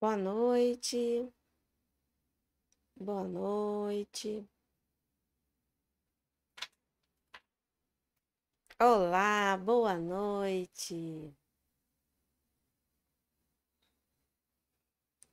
[0.00, 1.28] Boa noite.
[2.96, 4.48] Boa noite.
[8.80, 11.34] Olá, boa noite.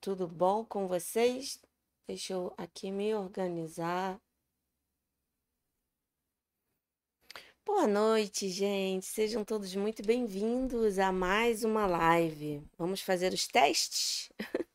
[0.02, 1.62] Tudo bom com vocês?
[2.08, 4.20] Deixa eu aqui me organizar.
[7.66, 9.08] Boa noite, gente.
[9.08, 12.64] Sejam todos muito bem-vindos a mais uma live.
[12.78, 14.32] Vamos fazer os testes?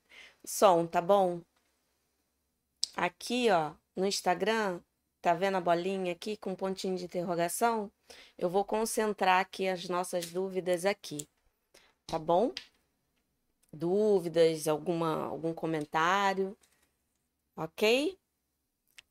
[0.45, 1.41] Som, tá bom?
[2.97, 4.81] Aqui, ó, no Instagram,
[5.23, 7.91] tá vendo a bolinha aqui com um pontinho de interrogação?
[8.37, 11.29] Eu vou concentrar aqui as nossas dúvidas aqui,
[12.07, 12.53] tá bom?
[13.73, 16.59] Dúvidas, alguma algum comentário,
[17.57, 18.20] ok?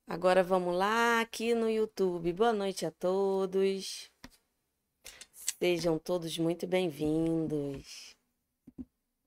[0.09, 2.33] Agora vamos lá aqui no YouTube.
[2.33, 4.09] Boa noite a todos.
[5.31, 8.17] Sejam todos muito bem-vindos.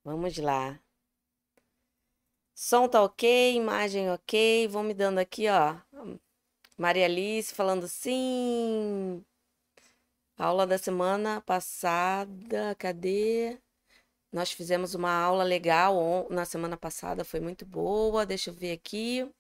[0.05, 0.81] Vamos lá.
[2.53, 4.67] Som tá ok, imagem ok.
[4.67, 5.77] Vão me dando aqui, ó.
[6.77, 9.25] Maria Alice falando sim.
[10.37, 13.57] Aula da semana passada, cadê?
[14.33, 18.27] Nós fizemos uma aula legal na semana passada, foi muito boa.
[18.27, 19.33] Deixa eu ver aqui.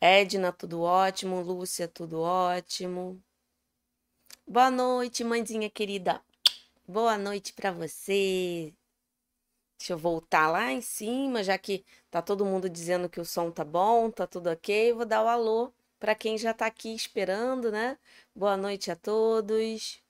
[0.00, 1.40] Edna, tudo ótimo.
[1.42, 3.22] Lúcia, tudo ótimo.
[4.46, 6.22] Boa noite, mãezinha querida.
[6.88, 8.74] Boa noite para você.
[9.78, 13.50] Deixa eu voltar lá em cima, já que tá todo mundo dizendo que o som
[13.50, 14.92] tá bom, tá tudo ok.
[14.94, 17.98] Vou dar o alô para quem já tá aqui esperando, né?
[18.34, 20.02] Boa noite a todos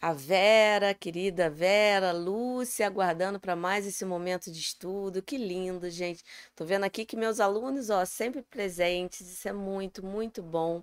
[0.00, 5.22] a Vera, querida Vera, Lúcia, aguardando para mais esse momento de estudo.
[5.22, 6.24] Que lindo, gente.
[6.56, 9.20] Tô vendo aqui que meus alunos, ó, sempre presentes.
[9.20, 10.82] Isso é muito, muito bom.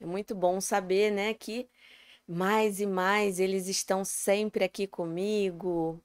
[0.00, 1.68] É muito bom saber, né, que
[2.28, 6.00] mais e mais eles estão sempre aqui comigo.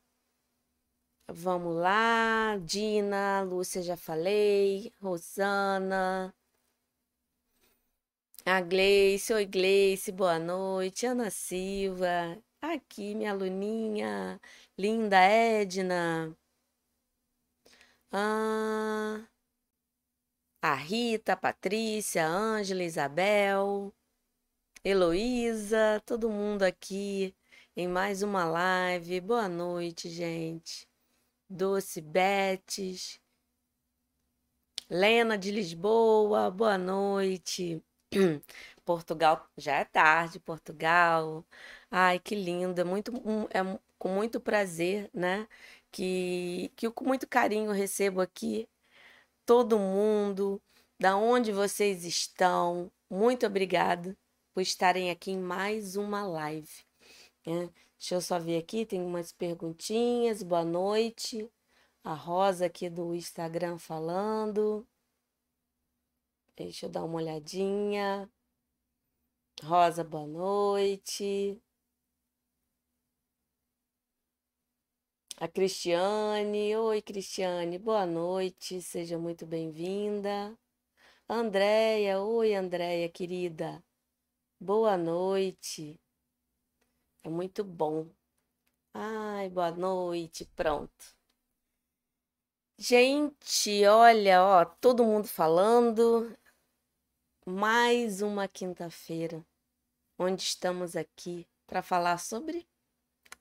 [1.31, 6.33] Vamos lá, Dina, Lúcia já falei, Rosana,
[8.49, 11.05] a Gleice, oi Gleice, boa noite.
[11.05, 14.41] Ana Silva, aqui minha aluninha,
[14.77, 16.35] linda Edna.
[18.11, 19.27] Ah,
[20.61, 23.93] a Rita, a Patrícia, a Ângela, Isabel,
[24.83, 27.35] Heloísa, todo mundo aqui
[27.75, 29.21] em mais uma live.
[29.21, 30.87] Boa noite, gente.
[31.49, 33.19] Doce Betes,
[34.89, 37.83] Lena de Lisboa, boa noite.
[38.85, 41.45] Portugal, já é tarde, Portugal.
[41.91, 43.11] Ai, que lindo, é muito,
[43.51, 45.47] é com muito prazer, né?
[45.91, 48.67] Que, que eu com muito carinho recebo aqui
[49.45, 50.61] todo mundo,
[50.99, 52.91] da onde vocês estão.
[53.09, 54.17] Muito obrigada
[54.53, 56.85] por estarem aqui em mais uma live.
[57.45, 57.69] Né?
[57.97, 60.43] Deixa eu só ver aqui, tem umas perguntinhas.
[60.43, 61.49] Boa noite.
[62.03, 64.87] A Rosa aqui do Instagram falando.
[66.59, 68.29] Deixa eu dar uma olhadinha.
[69.63, 71.57] Rosa, boa noite.
[75.37, 80.53] A Cristiane, oi Cristiane, boa noite, seja muito bem-vinda.
[81.29, 83.81] Andréia, oi Andréia, querida,
[84.59, 85.97] boa noite.
[87.23, 88.09] É muito bom.
[88.93, 91.15] Ai, boa noite, pronto.
[92.81, 96.33] Gente, olha, ó, todo mundo falando
[97.45, 99.45] mais uma quinta-feira,
[100.17, 102.67] onde estamos aqui para falar sobre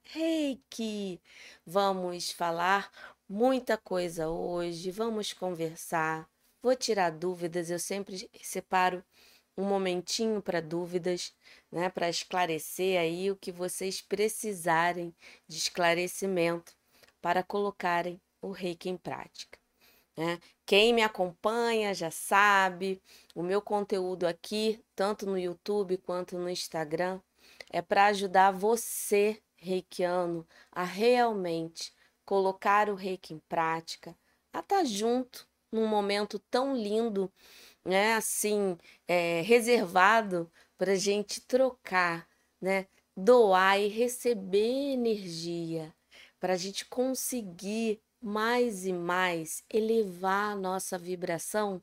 [0.05, 1.21] reiki.
[1.67, 2.91] Vamos falar
[3.29, 6.29] muita coisa hoje, vamos conversar,
[6.63, 7.71] vou tirar dúvidas.
[7.71, 9.05] Eu sempre separo
[9.57, 11.35] um momentinho para dúvidas,
[11.71, 15.15] né, para esclarecer aí o que vocês precisarem
[15.47, 16.73] de esclarecimento
[17.21, 19.59] para colocarem o reiki em prática.
[20.17, 20.39] Né?
[20.69, 23.01] Quem me acompanha já sabe,
[23.35, 27.23] o meu conteúdo aqui, tanto no YouTube quanto no Instagram,
[27.71, 31.91] é para ajudar você, reikiano, a realmente
[32.23, 34.15] colocar o reiki em prática,
[34.53, 37.33] a estar tá junto num momento tão lindo,
[37.83, 38.17] né?
[38.17, 38.77] Assim,
[39.07, 42.29] é, reservado para a gente trocar,
[42.61, 42.87] né?
[43.17, 45.95] Doar e receber energia,
[46.39, 51.83] para a gente conseguir mais e mais elevar a nossa vibração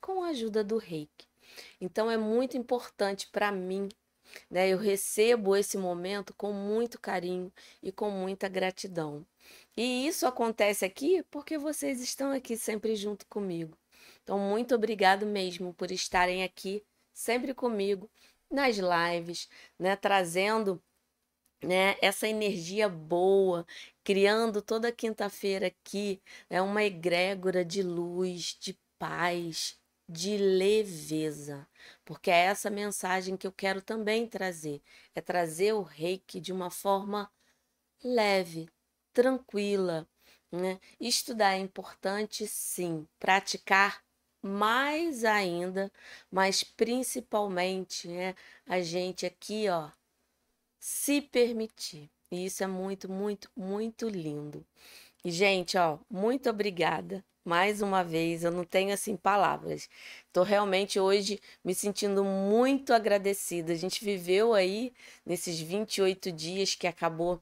[0.00, 1.28] com a ajuda do reiki.
[1.80, 3.88] Então é muito importante para mim,
[4.50, 4.68] né?
[4.68, 7.52] Eu recebo esse momento com muito carinho
[7.82, 9.24] e com muita gratidão.
[9.76, 13.76] E isso acontece aqui porque vocês estão aqui sempre junto comigo.
[14.22, 16.82] Então, muito obrigado mesmo por estarem aqui
[17.12, 18.10] sempre comigo
[18.50, 19.48] nas lives,
[19.78, 19.96] né?
[19.96, 20.82] Trazendo
[21.62, 23.66] né, essa energia boa
[24.04, 29.78] criando toda quinta-feira aqui é uma egrégora de luz, de paz,
[30.08, 31.66] de leveza,
[32.04, 34.82] porque é essa mensagem que eu quero também trazer,
[35.14, 37.30] é trazer o reiki de uma forma
[38.02, 38.68] leve,
[39.12, 40.06] tranquila,
[40.52, 40.78] né?
[41.00, 44.04] Estudar é importante, sim, praticar
[44.42, 45.90] mais ainda,
[46.30, 48.34] mas principalmente, né,
[48.66, 49.90] a gente aqui, ó,
[50.78, 52.13] se permitir.
[52.34, 54.64] E isso é muito, muito, muito lindo.
[55.24, 59.88] E, gente, ó, muito obrigada mais uma vez, eu não tenho assim palavras.
[60.26, 63.72] Estou realmente hoje me sentindo muito agradecida.
[63.72, 64.92] A gente viveu aí
[65.26, 67.40] nesses 28 dias que acabou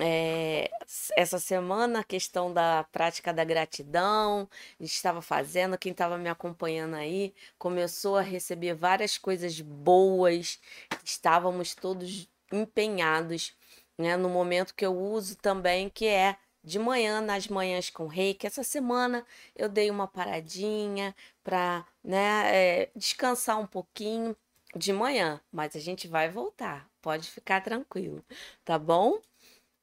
[0.00, 0.70] é,
[1.16, 4.48] essa semana a questão da prática da gratidão,
[4.80, 10.60] estava fazendo, quem estava me acompanhando aí começou a receber várias coisas boas,
[11.04, 13.56] estávamos todos empenhados,
[13.98, 18.46] né, no momento que eu uso também, que é de manhã, nas manhãs com reiki.
[18.46, 19.24] Essa semana
[19.56, 24.36] eu dei uma paradinha para né, é, descansar um pouquinho
[24.76, 28.22] de manhã, mas a gente vai voltar, pode ficar tranquilo,
[28.64, 29.18] tá bom?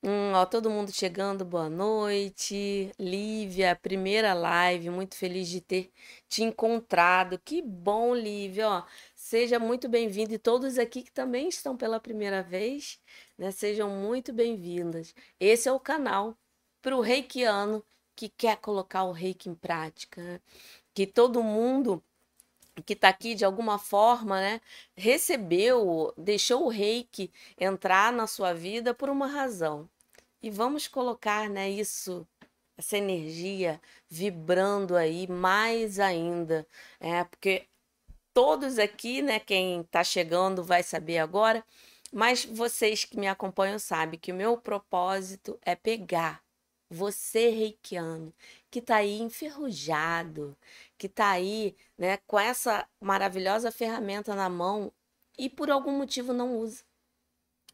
[0.03, 2.91] Hum, ó, todo mundo chegando, boa noite.
[2.99, 5.91] Lívia, primeira live, muito feliz de ter
[6.29, 7.39] te encontrado.
[7.43, 8.83] Que bom, Lívia, ó.
[9.35, 12.97] Seja muito bem-vindo e todos aqui que também estão pela primeira vez,
[13.37, 13.51] né?
[13.51, 15.13] Sejam muito bem-vindas.
[15.37, 16.37] Esse é o canal
[16.81, 17.83] para o reikiano
[18.15, 20.41] que quer colocar o reiki em prática?
[20.93, 22.01] Que todo mundo
[22.85, 24.61] que está aqui de alguma forma, né,
[24.95, 27.29] recebeu, deixou o reiki
[27.59, 29.89] entrar na sua vida por uma razão.
[30.41, 32.25] E vamos colocar, né, isso,
[32.77, 36.65] essa energia vibrando aí mais ainda,
[37.01, 37.67] é, porque
[38.35, 41.65] todos aqui, né, quem está chegando vai saber agora,
[42.11, 46.43] mas vocês que me acompanham sabem que o meu propósito é pegar
[46.89, 48.33] você reikiano
[48.69, 50.55] que está aí enferrujado,
[50.97, 54.91] que está aí, né, com essa maravilhosa ferramenta na mão
[55.37, 56.83] e por algum motivo não usa.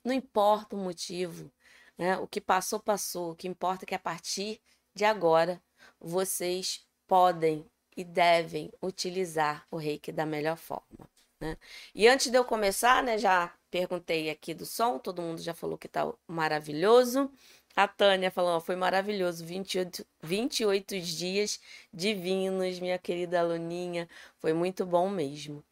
[0.03, 1.51] Não importa o motivo,
[1.97, 2.17] né?
[2.17, 3.31] O que passou, passou.
[3.31, 4.59] O que importa é que a partir
[4.95, 5.61] de agora
[5.99, 7.65] vocês podem
[7.95, 11.09] e devem utilizar o reiki da melhor forma.
[11.39, 11.57] Né?
[11.93, 15.77] E antes de eu começar, né, já perguntei aqui do som, todo mundo já falou
[15.77, 17.31] que tá maravilhoso.
[17.75, 21.59] A Tânia falou, foi maravilhoso, 28, 28 dias
[21.93, 24.09] divinos, minha querida aluninha,
[24.39, 25.63] foi muito bom mesmo.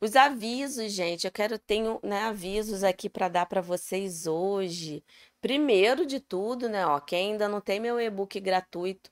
[0.00, 5.02] Os avisos, gente, eu quero tenho, né, avisos aqui para dar para vocês hoje.
[5.40, 9.11] Primeiro de tudo, né, ó, quem ainda não tem meu e-book gratuito,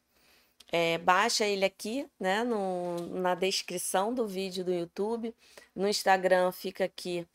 [0.72, 5.34] é, baixa ele aqui, né, no, na descrição do vídeo do YouTube.
[5.74, 7.26] No Instagram fica aqui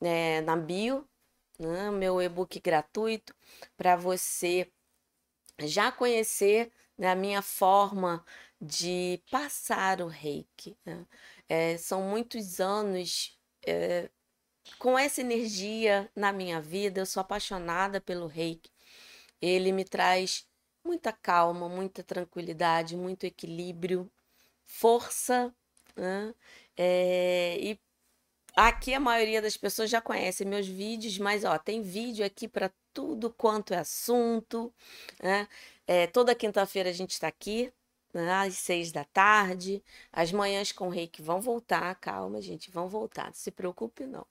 [0.00, 1.06] né, na bio,
[1.58, 3.34] né, meu e-book gratuito,
[3.76, 4.70] para você
[5.60, 8.24] já conhecer né, a minha forma
[8.60, 10.76] de passar o reiki.
[10.84, 11.06] Né?
[11.48, 14.08] É, são muitos anos é,
[14.78, 17.00] com essa energia na minha vida.
[17.00, 18.70] Eu sou apaixonada pelo reiki.
[19.40, 20.46] Ele me traz
[20.84, 24.10] muita calma, muita tranquilidade, muito equilíbrio,
[24.64, 25.54] força.
[25.96, 26.34] Né?
[26.76, 27.78] É, e
[28.56, 32.70] aqui a maioria das pessoas já conhece meus vídeos, mas ó, tem vídeo aqui para
[32.92, 34.72] tudo quanto é assunto.
[35.22, 35.48] Né?
[35.86, 37.72] É, toda quinta-feira a gente está aqui,
[38.12, 39.82] né, às seis da tarde.
[40.12, 44.26] As manhãs com reiki vão voltar, calma, gente, vão voltar, não se preocupe não.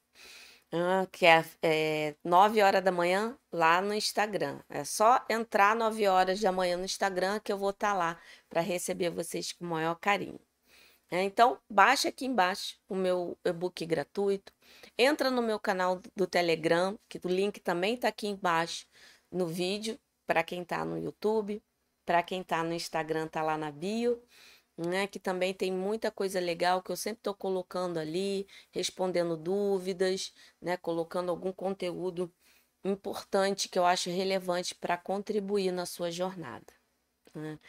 [1.12, 4.60] Que é, é 9 horas da manhã lá no Instagram.
[4.70, 8.20] É só entrar 9 horas da manhã no Instagram que eu vou estar tá lá
[8.48, 10.40] para receber vocês com o maior carinho.
[11.12, 14.54] É, então, baixa aqui embaixo o meu e-book gratuito.
[14.98, 18.86] Entra no meu canal do Telegram, que o link também está aqui embaixo
[19.32, 21.64] no vídeo, para quem está no YouTube,
[22.06, 24.22] para quem está no Instagram, está lá na bio
[24.88, 25.08] né?
[25.08, 30.78] Que também tem muita coisa legal que eu sempre estou colocando ali, respondendo dúvidas, né?
[30.78, 32.32] Colocando algum conteúdo
[32.84, 36.74] importante que eu acho relevante para contribuir na sua jornada.
[37.34, 37.60] Né?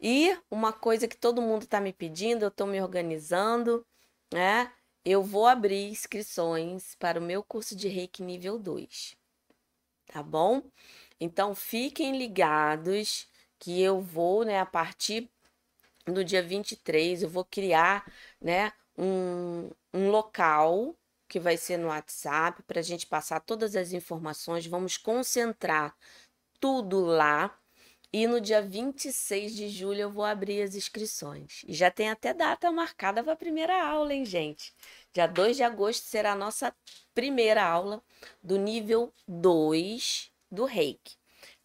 [0.00, 3.86] E uma coisa que todo mundo está me pedindo, eu estou me organizando,
[4.32, 4.72] né?
[5.04, 9.16] Eu vou abrir inscrições para o meu curso de Reiki nível 2.
[10.06, 10.62] Tá bom?
[11.20, 13.28] Então fiquem ligados
[13.58, 15.30] que eu vou, né, a partir
[16.06, 20.96] no dia 23 eu vou criar, né, um, um local
[21.28, 24.66] que vai ser no WhatsApp para a gente passar todas as informações.
[24.66, 25.96] Vamos concentrar
[26.60, 27.58] tudo lá.
[28.12, 31.64] E no dia 26 de julho eu vou abrir as inscrições.
[31.66, 34.74] E já tem até data marcada para a primeira aula, hein, gente?
[35.14, 36.74] Dia 2 de agosto será a nossa
[37.14, 38.02] primeira aula
[38.42, 41.16] do nível 2 do Reiki.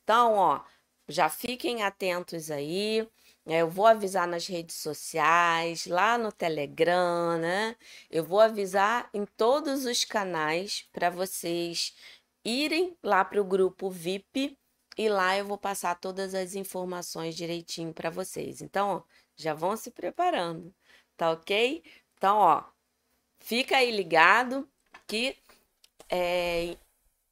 [0.04, 0.64] Então, ó,
[1.10, 3.06] já fiquem atentos aí.
[3.50, 7.78] É, eu vou avisar nas redes sociais, lá no Telegram, né?
[8.12, 11.96] Eu vou avisar em todos os canais para vocês
[12.44, 14.58] irem lá para o grupo VIP
[14.98, 18.62] e lá eu vou passar todas as informações direitinho para vocês.
[18.62, 19.04] Então, ó,
[19.38, 20.74] já vão se preparando,
[21.16, 21.84] tá ok?
[22.18, 22.66] Então, ó,
[23.40, 24.70] fica aí ligado
[25.08, 25.38] que
[26.10, 26.78] é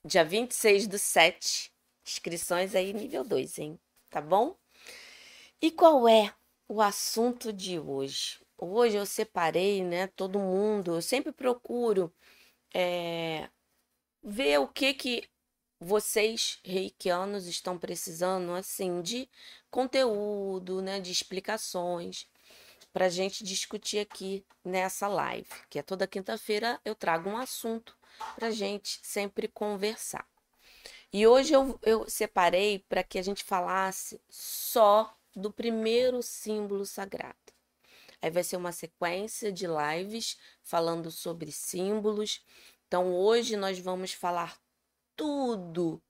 [0.06, 1.74] dia 26 do 7,
[2.08, 3.80] inscrições aí nível 2, hein?
[4.10, 4.56] Tá bom?
[5.62, 6.34] E qual é
[6.68, 8.40] o assunto de hoje?
[8.58, 12.14] Hoje eu separei, né, todo mundo, eu sempre procuro
[12.74, 13.50] é,
[14.24, 15.30] ver o que que
[15.80, 19.30] vocês reikianos estão precisando, assim, de
[19.70, 22.28] conteúdo, né, de explicações
[22.94, 27.98] para a gente discutir aqui nessa live, que é toda quinta-feira eu trago um assunto
[28.36, 30.28] para gente sempre conversar.
[31.12, 37.36] E hoje eu, eu separei para que a gente falasse só do primeiro símbolo sagrado.
[38.22, 42.44] Aí vai ser uma sequência de lives falando sobre símbolos.
[42.88, 44.60] Então hoje nós vamos falar
[45.16, 46.02] tudo,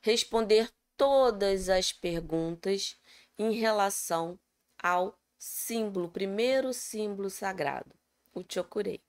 [0.00, 2.96] responder todas as perguntas
[3.38, 4.38] em relação
[4.78, 7.94] ao símbolo, primeiro símbolo sagrado,
[8.34, 9.00] o Chokurei,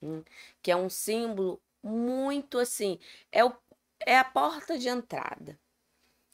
[0.00, 0.22] hum,
[0.62, 2.98] que é um símbolo muito assim,
[3.32, 3.52] é, o,
[4.00, 5.58] é a porta de entrada.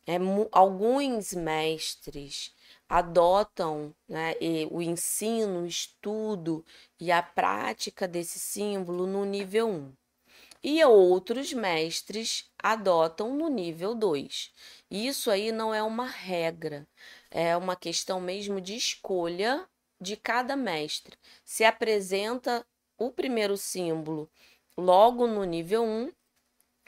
[0.07, 0.17] É,
[0.53, 2.55] alguns mestres
[2.89, 4.35] adotam né,
[4.71, 6.65] o ensino, o estudo
[7.01, 9.93] e a prática desse símbolo no nível 1.
[10.63, 14.51] E outros mestres adotam no nível 2.
[14.91, 16.89] Isso aí não é uma regra,
[17.31, 19.69] é uma questão mesmo de escolha
[20.01, 21.17] de cada mestre.
[21.45, 24.31] Se apresenta o primeiro símbolo
[24.77, 26.13] logo no nível 1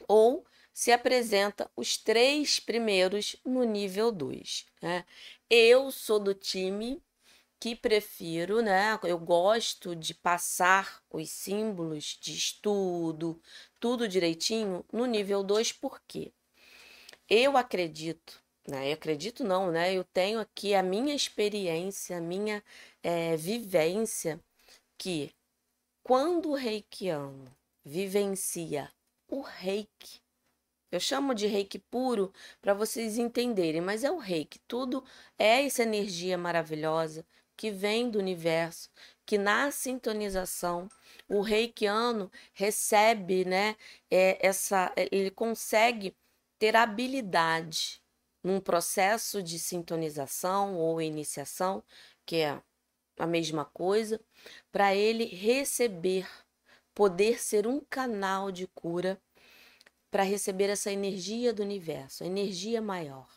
[0.08, 4.66] ou se apresenta os três primeiros no nível 2.
[4.82, 5.04] Né?
[5.50, 7.02] Eu sou do time
[7.60, 8.98] que prefiro, né?
[9.04, 13.40] Eu gosto de passar os símbolos de estudo,
[13.80, 16.32] tudo direitinho, no nível 2, por quê?
[17.28, 18.88] Eu acredito, né?
[18.88, 19.94] Eu acredito não, né?
[19.94, 22.62] Eu tenho aqui a minha experiência, a minha
[23.02, 24.40] é, vivência,
[24.98, 25.32] que
[26.02, 28.90] quando o reikiano vivencia
[29.28, 30.20] o reiki,
[30.96, 34.58] eu chamo de reiki puro para vocês entenderem, mas é o reiki.
[34.66, 35.04] Tudo
[35.38, 37.24] é essa energia maravilhosa
[37.54, 38.90] que vem do universo,
[39.26, 40.88] que na sintonização
[41.28, 43.76] o reikiano recebe, né,
[44.10, 46.16] é, essa, ele consegue
[46.58, 48.02] ter habilidade
[48.42, 51.82] num processo de sintonização ou iniciação,
[52.24, 52.62] que é
[53.18, 54.20] a mesma coisa,
[54.72, 56.26] para ele receber,
[56.94, 59.20] poder ser um canal de cura
[60.10, 63.28] para receber essa energia do universo, a energia maior.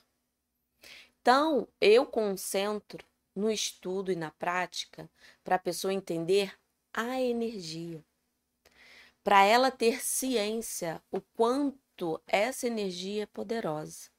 [1.22, 5.10] Então, eu concentro no estudo e na prática
[5.44, 6.58] para a pessoa entender
[6.94, 8.04] a energia.
[9.24, 14.10] Para ela ter ciência o quanto essa energia é poderosa.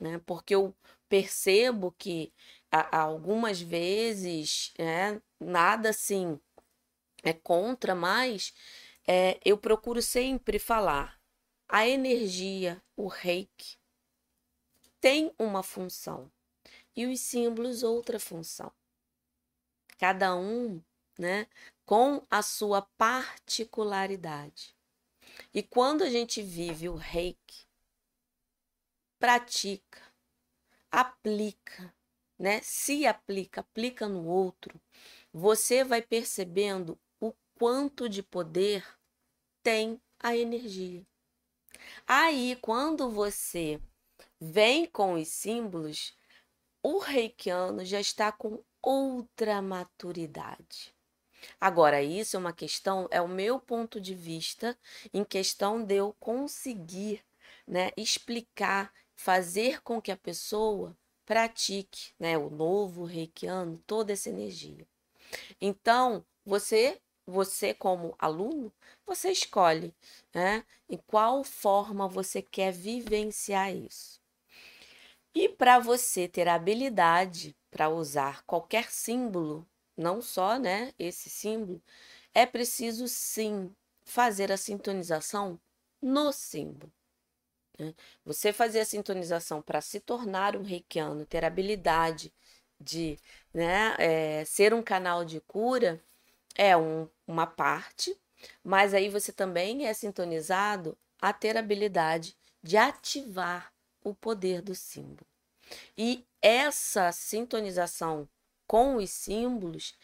[0.00, 0.20] Né?
[0.24, 0.74] Porque eu
[1.08, 2.32] percebo que
[2.70, 6.40] algumas vezes né, nada assim
[7.22, 8.54] é contra, mas
[9.06, 11.17] é, eu procuro sempre falar
[11.68, 13.76] a energia, o reiki,
[15.00, 16.30] tem uma função
[16.96, 18.72] e os símbolos outra função.
[19.98, 20.82] Cada um,
[21.18, 21.46] né,
[21.84, 24.74] com a sua particularidade.
[25.52, 27.66] E quando a gente vive o reiki,
[29.18, 30.02] pratica,
[30.90, 31.94] aplica,
[32.38, 32.60] né?
[32.62, 34.80] Se aplica, aplica no outro,
[35.32, 38.86] você vai percebendo o quanto de poder
[39.62, 41.06] tem a energia.
[42.06, 43.80] Aí, quando você
[44.40, 46.16] vem com os símbolos,
[46.82, 50.94] o reikiano já está com outra maturidade.
[51.60, 54.76] Agora, isso é uma questão, é o meu ponto de vista
[55.12, 57.24] em questão de eu conseguir
[57.66, 64.86] né, explicar, fazer com que a pessoa pratique né, o novo reikiano, toda essa energia.
[65.60, 68.72] Então, você você como aluno,
[69.06, 69.94] você escolhe
[70.34, 74.18] né, em qual forma você quer vivenciar isso.
[75.34, 81.82] E para você ter habilidade para usar qualquer símbolo, não só né, esse símbolo,
[82.32, 85.60] é preciso sim fazer a sintonização
[86.00, 86.90] no símbolo.
[87.78, 87.94] Né.
[88.24, 92.32] Você fazer a sintonização para se tornar um reikiano, ter habilidade
[92.80, 93.18] de
[93.52, 96.02] né, é, ser um canal de cura,
[96.56, 98.18] é um, uma parte,
[98.64, 104.74] mas aí você também é sintonizado a ter a habilidade de ativar o poder do
[104.74, 105.26] símbolo.
[105.96, 108.28] E essa sintonização
[108.66, 109.94] com os símbolos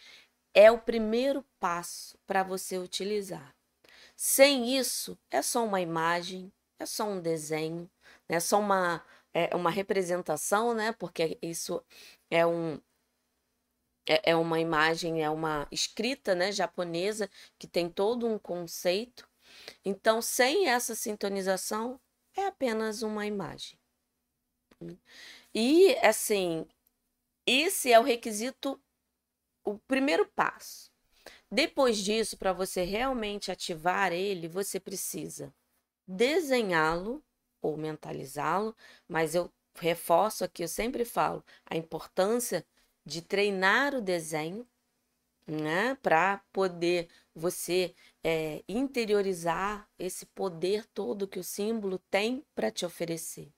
[0.52, 3.54] é o primeiro passo para você utilizar.
[4.14, 7.90] Sem isso, é só uma imagem, é só um desenho,
[8.28, 10.92] é só uma, é uma representação, né?
[10.92, 11.82] Porque isso
[12.30, 12.80] é um,
[14.06, 19.28] é, é uma imagem, é uma escrita né, japonesa que tem todo um conceito.
[19.84, 22.00] Então, sem essa sintonização,
[22.36, 23.78] é apenas uma imagem.
[25.54, 26.66] E, assim,
[27.46, 28.80] esse é o requisito,
[29.64, 30.90] o primeiro passo.
[31.50, 35.54] Depois disso, para você realmente ativar ele, você precisa
[36.06, 37.22] desenhá-lo
[37.62, 38.76] ou mentalizá-lo,
[39.08, 42.64] mas eu reforço aqui, eu sempre falo a importância
[43.04, 44.66] de treinar o desenho,
[45.46, 52.86] né, para poder você é, interiorizar esse poder todo que o símbolo tem para te
[52.86, 53.52] oferecer,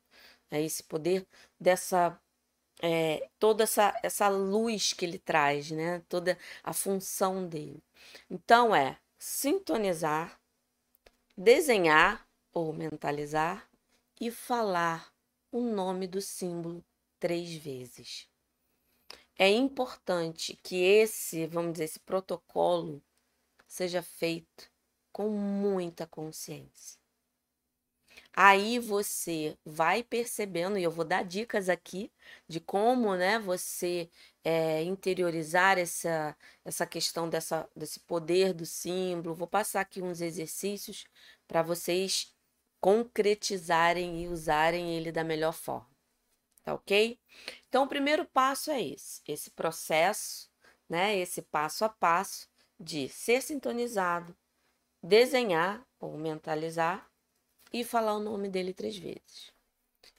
[0.50, 1.26] é esse poder
[1.60, 2.20] dessa
[2.82, 6.02] é, toda essa, essa luz que ele traz, né?
[6.10, 7.82] Toda a função dele.
[8.30, 10.38] Então é sintonizar,
[11.36, 13.66] desenhar ou mentalizar
[14.20, 15.10] e falar
[15.50, 16.84] o nome do símbolo
[17.18, 18.28] três vezes
[19.38, 23.02] é importante que esse, vamos dizer, esse protocolo
[23.66, 24.70] seja feito
[25.12, 26.98] com muita consciência.
[28.32, 32.12] Aí você vai percebendo, e eu vou dar dicas aqui
[32.48, 34.10] de como né, você
[34.44, 39.34] é, interiorizar essa, essa questão dessa, desse poder do símbolo.
[39.34, 41.06] Vou passar aqui uns exercícios
[41.48, 42.34] para vocês
[42.80, 45.95] concretizarem e usarem ele da melhor forma
[46.66, 47.16] tá ok?
[47.68, 50.50] Então, o primeiro passo é esse, esse processo,
[50.88, 51.16] né?
[51.16, 54.36] Esse passo a passo de ser sintonizado,
[55.00, 57.08] desenhar ou mentalizar
[57.72, 59.52] e falar o nome dele três vezes.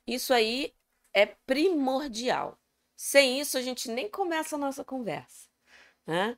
[0.07, 0.73] Isso aí
[1.13, 2.57] é primordial.
[2.95, 5.49] Sem isso, a gente nem começa a nossa conversa.
[6.05, 6.37] Né?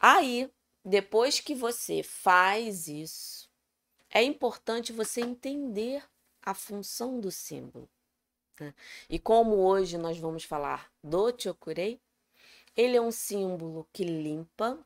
[0.00, 0.50] Aí,
[0.82, 3.50] depois que você faz isso,
[4.08, 6.02] é importante você entender
[6.40, 7.86] a função do símbolo.
[8.60, 8.74] Né?
[9.08, 12.00] E como hoje nós vamos falar do Chokurei,
[12.76, 14.78] ele é um símbolo que limpa,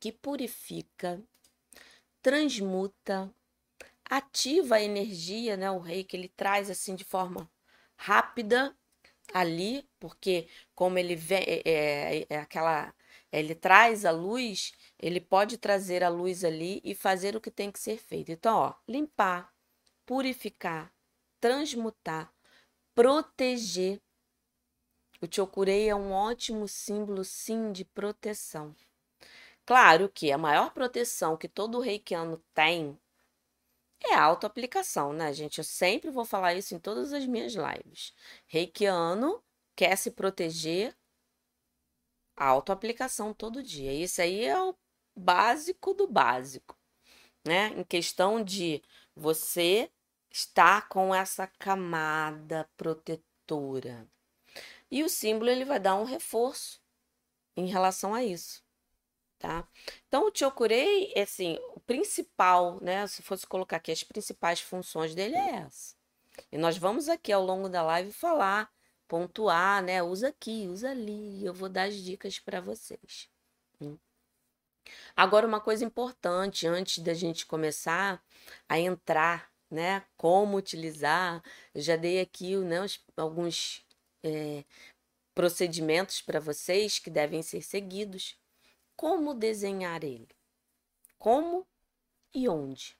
[0.00, 1.22] que purifica,
[2.20, 3.32] transmuta,
[4.04, 5.70] ativa a energia, né?
[5.70, 7.50] O rei que ele traz assim de forma
[7.96, 8.76] rápida
[9.32, 12.94] ali, porque como ele vem, é, é, é aquela,
[13.32, 17.70] ele traz a luz, ele pode trazer a luz ali e fazer o que tem
[17.70, 18.30] que ser feito.
[18.32, 19.52] Então, ó, limpar,
[20.04, 20.92] purificar,
[21.40, 22.33] transmutar,
[22.94, 24.00] proteger.
[25.20, 28.74] O Chokurei é um ótimo símbolo, sim, de proteção.
[29.64, 32.98] Claro que a maior proteção que todo reikiano tem
[34.02, 35.58] é a autoaplicação, né, gente?
[35.58, 38.12] Eu sempre vou falar isso em todas as minhas lives.
[38.46, 39.42] Reikiano
[39.74, 40.94] quer se proteger,
[42.36, 43.92] autoaplicação todo dia.
[43.92, 44.76] Isso aí é o
[45.16, 46.76] básico do básico,
[47.46, 47.68] né?
[47.68, 48.82] Em questão de
[49.16, 49.90] você
[50.34, 54.04] está com essa camada protetora.
[54.90, 56.80] E o símbolo ele vai dar um reforço
[57.56, 58.60] em relação a isso,
[59.38, 59.66] tá?
[60.08, 65.36] Então o Chokurei, assim, o principal, né, se fosse colocar aqui as principais funções dele
[65.36, 65.94] é essa.
[66.50, 68.68] E nós vamos aqui ao longo da live falar,
[69.06, 73.30] pontuar, né, usa aqui, usa ali, eu vou dar as dicas para vocês.
[73.80, 73.96] Hum.
[75.14, 78.20] Agora uma coisa importante antes da gente começar
[78.68, 80.04] a entrar né?
[80.16, 81.42] Como utilizar.
[81.74, 82.78] Eu já dei aqui né,
[83.16, 83.84] alguns
[84.22, 84.64] é,
[85.34, 88.38] procedimentos para vocês que devem ser seguidos.
[88.96, 90.28] Como desenhar ele?
[91.18, 91.66] Como
[92.32, 92.96] e onde?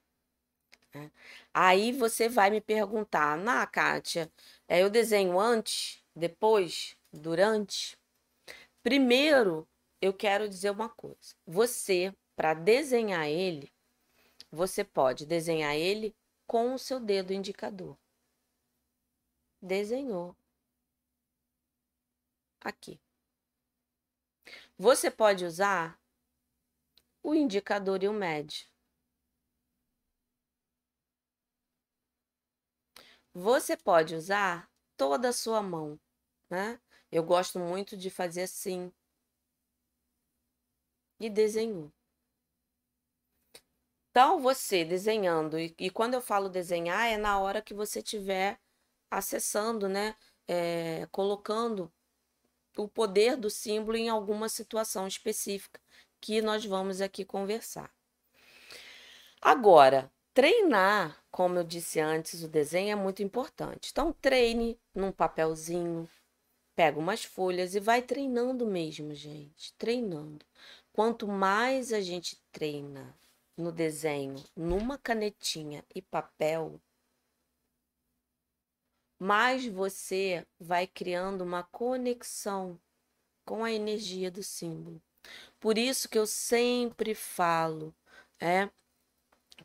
[0.94, 1.11] É.
[1.53, 4.31] Aí você vai me perguntar, na Kátia,
[4.68, 7.98] é, eu desenho antes, depois, durante?
[8.83, 9.66] Primeiro,
[10.00, 11.35] eu quero dizer uma coisa.
[11.46, 13.72] Você, para desenhar ele,
[14.50, 16.14] você pode desenhar ele
[16.46, 17.98] com o seu dedo indicador.
[19.61, 20.37] Desenhou.
[22.61, 23.00] Aqui.
[24.78, 26.00] Você pode usar
[27.22, 28.66] o indicador e o médio.
[33.33, 35.98] Você pode usar toda a sua mão,
[36.48, 36.80] né?
[37.11, 38.92] Eu gosto muito de fazer assim.
[41.18, 41.92] E desenhou.
[44.14, 48.61] Então, você desenhando, e, e quando eu falo desenhar, é na hora que você estiver
[49.11, 50.14] acessando, né?
[50.46, 51.92] É, colocando
[52.77, 55.81] o poder do símbolo em alguma situação específica
[56.20, 57.92] que nós vamos aqui conversar.
[59.42, 63.88] Agora, Treinar, como eu disse antes, o desenho é muito importante.
[63.90, 66.09] Então, treine num papelzinho,
[66.77, 69.74] pega umas folhas e vai treinando mesmo, gente.
[69.74, 70.46] Treinando.
[70.92, 73.12] Quanto mais a gente treina
[73.57, 76.81] no desenho, numa canetinha e papel,
[79.19, 82.81] mais você vai criando uma conexão
[83.45, 85.01] com a energia do símbolo.
[85.61, 87.95] Por isso que eu sempre falo,
[88.40, 88.69] é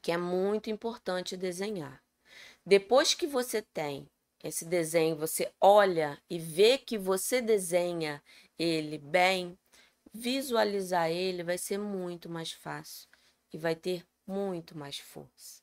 [0.01, 2.01] que é muito importante desenhar.
[2.65, 4.07] Depois que você tem
[4.43, 8.23] esse desenho, você olha e vê que você desenha
[8.57, 9.57] ele bem,
[10.13, 13.08] visualizar ele vai ser muito mais fácil
[13.53, 15.61] e vai ter muito mais força.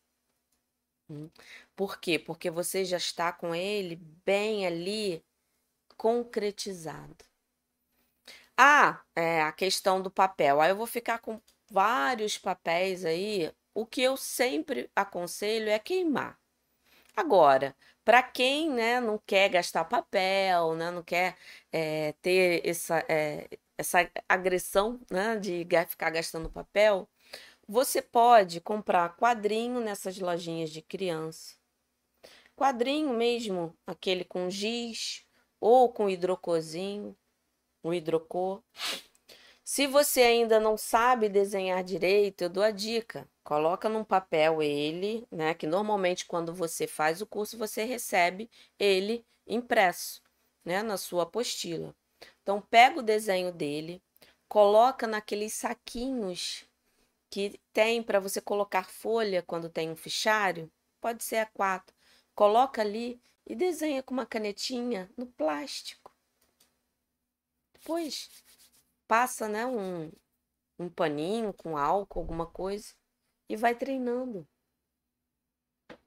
[1.09, 1.31] Hum.
[1.75, 2.19] Por quê?
[2.19, 5.25] Porque você já está com ele bem ali
[5.97, 7.25] concretizado.
[8.57, 10.61] Ah, é a questão do papel.
[10.61, 13.53] Aí eu vou ficar com vários papéis aí.
[13.75, 16.39] O que eu sempre aconselho é queimar.
[17.17, 21.37] Agora, para quem né, não quer gastar papel, né, não quer
[21.73, 27.09] é, ter essa, é, essa agressão né, de ficar gastando papel,
[27.69, 31.57] você pode comprar quadrinho nessas lojinhas de criança.
[32.55, 35.25] Quadrinho mesmo, aquele com giz
[35.61, 37.17] ou com hidrocozinho,
[37.83, 38.63] o hidrocor.
[39.65, 43.29] Se você ainda não sabe desenhar direito, eu dou a dica.
[43.43, 48.49] Coloca num papel ele, né, que normalmente quando você faz o curso você recebe
[48.79, 50.23] ele impresso,
[50.65, 51.95] né, na sua apostila.
[52.43, 54.03] Então pega o desenho dele,
[54.49, 56.66] coloca naqueles saquinhos
[57.37, 60.73] que tem para você colocar folha quando tem um fichário,
[61.03, 61.95] pode ser a quatro.
[62.35, 66.11] Coloca ali e desenha com uma canetinha no plástico.
[67.75, 68.31] Depois
[69.07, 70.11] passa, né, um,
[70.79, 72.95] um paninho com álcool, alguma coisa
[73.51, 74.49] e vai treinando.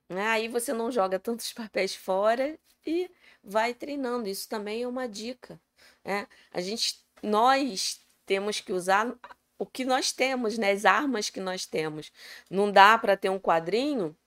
[0.09, 0.25] Né?
[0.29, 3.07] Aí você não joga tantos papéis fora e
[3.43, 4.27] vai treinando.
[4.27, 5.61] Isso também é uma dica.
[6.03, 6.27] Né?
[6.49, 9.15] A gente, nós temos que usar
[9.59, 10.71] o que nós temos, né?
[10.71, 12.11] As armas que nós temos.
[12.49, 14.17] Não dá para ter um quadrinho?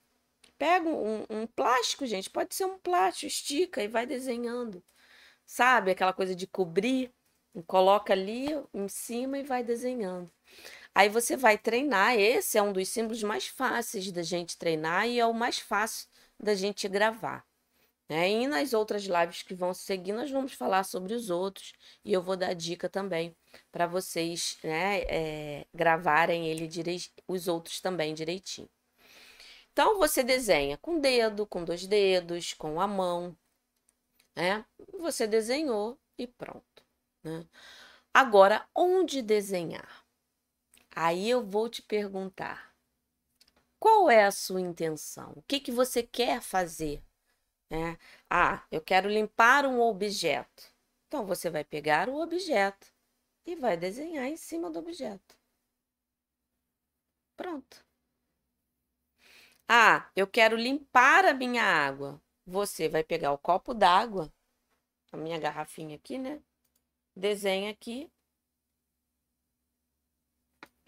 [0.58, 2.30] Pega um, um, plástico, gente.
[2.30, 4.84] Pode ser um plástico, estica e vai desenhando.
[5.46, 5.90] Sabe?
[5.90, 7.10] Aquela coisa de cobrir.
[7.66, 10.30] Coloca ali em cima e vai desenhando.
[10.94, 12.14] Aí você vai treinar.
[12.18, 16.08] Esse é um dos símbolos mais fáceis da gente treinar e é o mais fácil
[16.38, 17.44] da gente gravar.
[18.12, 18.30] Né?
[18.30, 21.72] E nas outras lives que vão seguir, nós vamos falar sobre os outros
[22.04, 23.34] e eu vou dar dica também
[23.70, 28.68] para vocês né, é, gravarem ele direi os outros também direitinho.
[29.72, 33.34] Então você desenha com dedo, com dois dedos, com a mão,
[34.36, 34.62] né?
[35.00, 36.82] Você desenhou e pronto.
[37.24, 37.46] Né?
[38.12, 40.04] Agora, onde desenhar?
[40.94, 42.74] Aí eu vou te perguntar:
[43.80, 45.32] qual é a sua intenção?
[45.34, 47.02] O que, que você quer fazer
[47.72, 47.98] né?
[48.28, 50.70] Ah, eu quero limpar um objeto.
[51.08, 52.92] Então você vai pegar o objeto
[53.46, 55.36] e vai desenhar em cima do objeto.
[57.36, 57.84] Pronto.
[59.68, 62.20] Ah, eu quero limpar a minha água.
[62.46, 64.30] Você vai pegar o copo d'água,
[65.12, 66.42] a minha garrafinha aqui, né?
[67.16, 68.10] Desenha aqui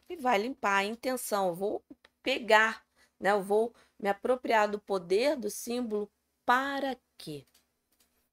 [0.08, 0.78] e vai limpar.
[0.78, 1.84] A intenção, eu vou
[2.22, 2.84] pegar,
[3.20, 3.32] né?
[3.32, 6.10] Eu vou me apropriar do poder do símbolo
[6.44, 7.46] para quê?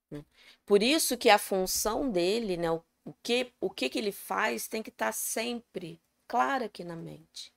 [0.09, 0.25] Né?
[0.65, 4.83] Por isso que a função dele, né, o, que, o que, que ele faz, tem
[4.83, 7.53] que estar tá sempre clara aqui na mente.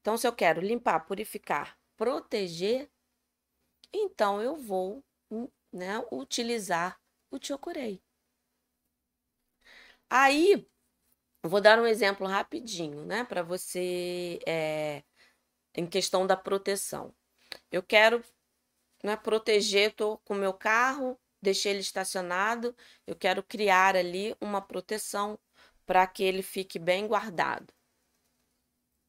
[0.00, 2.90] Então, se eu quero limpar, purificar, proteger,
[3.92, 5.04] então eu vou
[5.72, 7.00] né, utilizar
[7.30, 8.02] o chokurei.
[10.10, 10.68] Aí,
[11.42, 15.02] vou dar um exemplo rapidinho, né, para você, é,
[15.74, 17.14] em questão da proteção.
[17.70, 18.22] Eu quero
[19.02, 22.74] né, proteger, estou com o meu carro, deixei ele estacionado,
[23.06, 25.38] eu quero criar ali uma proteção
[25.84, 27.72] para que ele fique bem guardado.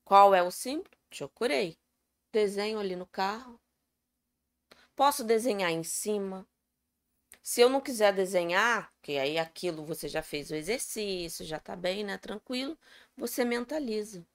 [0.03, 0.89] Qual é o símbolo?
[1.11, 1.77] Chokurei.
[2.31, 3.59] Desenho ali no carro.
[4.95, 6.47] Posso desenhar em cima.
[7.41, 11.75] Se eu não quiser desenhar, que aí aquilo você já fez o exercício, já está
[11.75, 12.17] bem, né?
[12.17, 12.77] Tranquilo,
[13.17, 14.25] você mentaliza.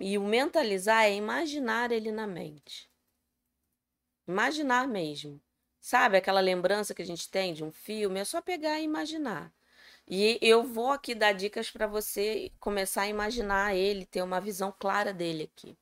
[0.00, 2.89] E o mentalizar é imaginar ele na mente.
[4.30, 5.40] Imaginar mesmo.
[5.80, 8.20] Sabe aquela lembrança que a gente tem de um filme?
[8.20, 9.52] É só pegar e imaginar.
[10.06, 14.72] E eu vou aqui dar dicas para você começar a imaginar ele, ter uma visão
[14.78, 15.76] clara dele aqui.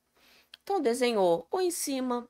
[0.63, 2.27] Então, desenhou ou em cima,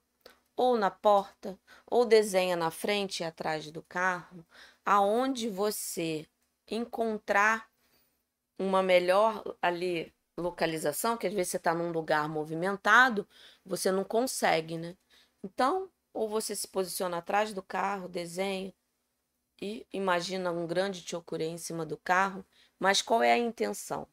[0.57, 4.45] ou na porta, ou desenha na frente e atrás do carro,
[4.85, 6.27] aonde você
[6.69, 7.69] encontrar
[8.57, 13.25] uma melhor ali localização, que às vezes você está num lugar movimentado,
[13.65, 14.97] você não consegue, né?
[15.41, 18.75] Então, ou você se posiciona atrás do carro, desenha
[19.61, 22.45] e imagina um grande chokure em cima do carro,
[22.77, 24.05] mas qual é a intenção?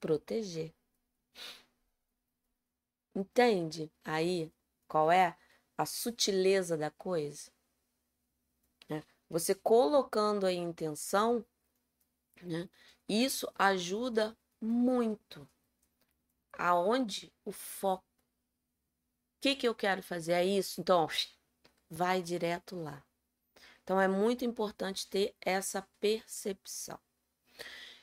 [0.00, 0.74] Proteger.
[3.14, 4.52] Entende aí
[4.88, 5.38] qual é
[5.76, 7.52] a sutileza da coisa?
[8.88, 9.04] Né?
[9.30, 11.46] Você colocando a intenção,
[12.42, 12.68] né?
[13.08, 15.48] isso ajuda muito.
[16.54, 18.07] Aonde o foco?
[19.40, 20.32] Que, que eu quero fazer?
[20.32, 20.80] É isso?
[20.80, 21.06] Então,
[21.88, 23.02] vai direto lá.
[23.82, 26.98] Então, é muito importante ter essa percepção.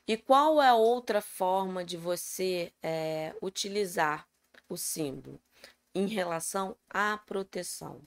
[0.08, 4.28] E qual é a outra forma de você é, utilizar
[4.70, 5.42] o símbolo
[5.94, 8.02] em relação à proteção?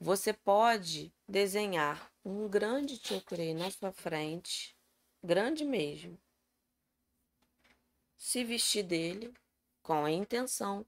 [0.00, 4.76] Você pode desenhar um grande chokurei na sua frente,
[5.22, 6.18] grande mesmo,
[8.16, 9.32] se vestir dele
[9.82, 10.86] com a intenção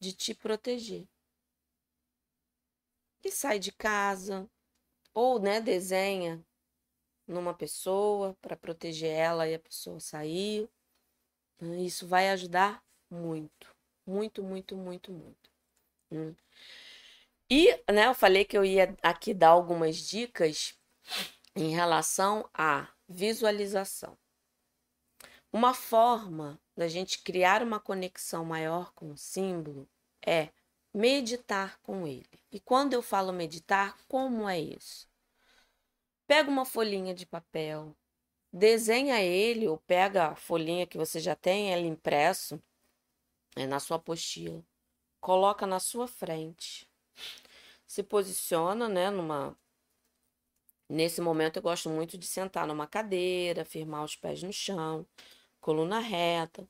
[0.00, 1.06] de te proteger.
[3.24, 4.48] E sai de casa,
[5.14, 6.44] ou né, desenha
[7.26, 10.68] numa pessoa para proteger ela e a pessoa saiu.
[11.78, 13.74] Isso vai ajudar muito,
[14.06, 15.50] muito, muito, muito, muito.
[16.10, 16.34] Hum.
[17.48, 20.74] E, né, eu falei que eu ia aqui dar algumas dicas
[21.54, 24.18] em relação à visualização.
[25.52, 29.86] Uma forma da gente criar uma conexão maior com o símbolo
[30.26, 30.48] é
[30.92, 32.26] meditar com ele.
[32.50, 35.08] E quando eu falo meditar, como é isso?
[36.26, 37.94] Pega uma folhinha de papel,
[38.52, 42.62] desenha ele ou pega a folhinha que você já tem, ela impresso
[43.56, 44.62] é, na sua apostila,
[45.20, 46.88] coloca na sua frente,
[47.86, 49.56] se posiciona, né, numa
[50.92, 55.06] Nesse momento eu gosto muito de sentar numa cadeira, firmar os pés no chão,
[55.58, 56.68] coluna reta.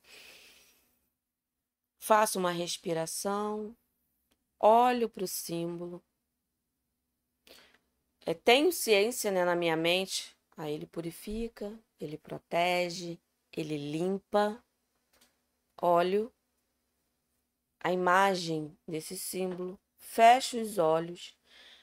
[1.98, 3.74] Faço uma respiração,
[4.62, 6.02] olho para o símbolo.
[8.24, 10.34] É, tenho ciência né, na minha mente.
[10.56, 13.18] Aí ele purifica, ele protege,
[13.52, 14.62] ele limpa.
[15.80, 16.32] Olho
[17.80, 21.36] a imagem desse símbolo, fecho os olhos.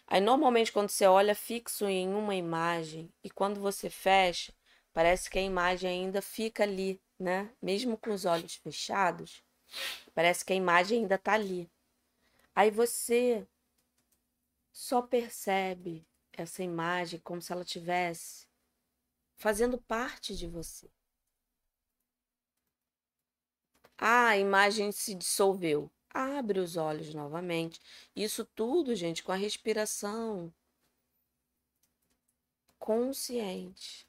[0.07, 4.53] Aí, normalmente, quando você olha fixo em uma imagem e quando você fecha,
[4.93, 7.49] Parece que a imagem ainda fica ali, né?
[7.61, 9.43] Mesmo com os olhos fechados,
[10.13, 11.69] parece que a imagem ainda está ali.
[12.55, 13.47] Aí você
[14.71, 18.47] só percebe essa imagem como se ela tivesse
[19.37, 20.89] fazendo parte de você.
[23.97, 25.91] Ah, a imagem se dissolveu.
[26.09, 27.79] Abre os olhos novamente.
[28.15, 30.53] Isso tudo, gente, com a respiração
[32.79, 34.07] consciente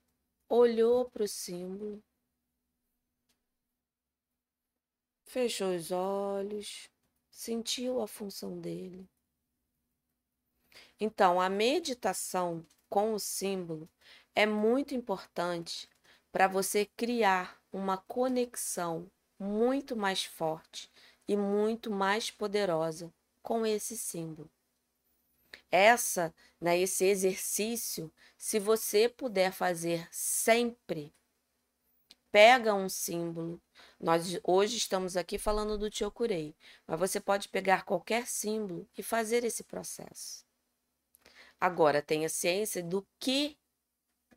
[0.48, 2.03] olhou para o símbolo,
[5.24, 6.90] fechou os olhos,
[7.40, 9.09] sentiu a função dele.
[11.00, 13.88] Então, a meditação com o símbolo
[14.35, 15.88] é muito importante
[16.31, 20.90] para você criar uma conexão muito mais forte
[21.26, 24.50] e muito mais poderosa com esse símbolo
[25.70, 31.14] essa, né, esse exercício, se você puder fazer sempre,
[32.31, 33.61] pega um símbolo.
[33.98, 36.54] Nós hoje estamos aqui falando do Chokurei,
[36.86, 40.44] mas você pode pegar qualquer símbolo e fazer esse processo.
[41.60, 43.58] Agora, tenha ciência do que,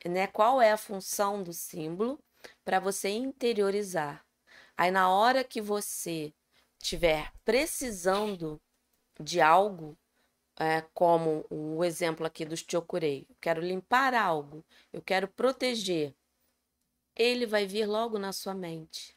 [0.06, 2.20] né, qual é a função do símbolo
[2.66, 4.26] para você interiorizar.
[4.78, 6.34] Aí, na hora que você
[6.82, 8.62] estiver precisando
[9.20, 9.98] de algo,
[10.60, 16.14] é, como o exemplo aqui dos chokurei, eu quero limpar algo, eu quero proteger,
[17.16, 19.16] ele vai vir logo na sua mente.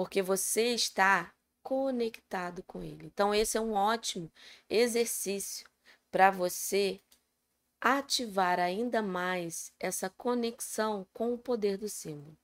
[0.00, 1.30] Porque você está
[1.62, 3.04] conectado com ele.
[3.04, 4.32] Então, esse é um ótimo
[4.66, 5.68] exercício
[6.10, 6.98] para você
[7.78, 12.34] ativar ainda mais essa conexão com o poder do símbolo.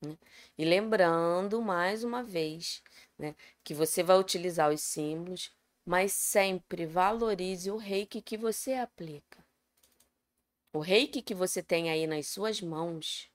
[0.00, 0.16] Né?
[0.56, 2.80] E lembrando mais uma vez
[3.18, 5.50] né, que você vai utilizar os símbolos
[5.84, 9.44] mas sempre valorize o reiki que você aplica.
[10.72, 13.28] O reiki que você tem aí nas suas mãos,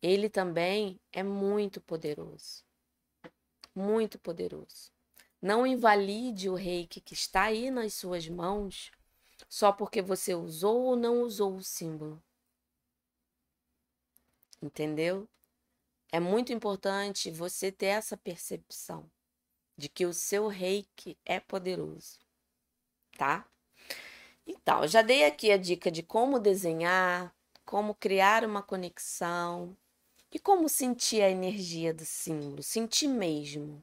[0.00, 2.69] ele também é muito poderoso.
[3.74, 4.90] Muito poderoso.
[5.40, 8.90] Não invalide o reiki que está aí nas suas mãos
[9.48, 12.22] só porque você usou ou não usou o símbolo.
[14.62, 15.28] Entendeu?
[16.12, 19.10] É muito importante você ter essa percepção
[19.76, 22.18] de que o seu reiki é poderoso,
[23.16, 23.48] tá?
[24.46, 29.76] Então, já dei aqui a dica de como desenhar, como criar uma conexão,
[30.32, 32.62] E como sentir a energia do símbolo?
[32.62, 33.82] Sentir mesmo.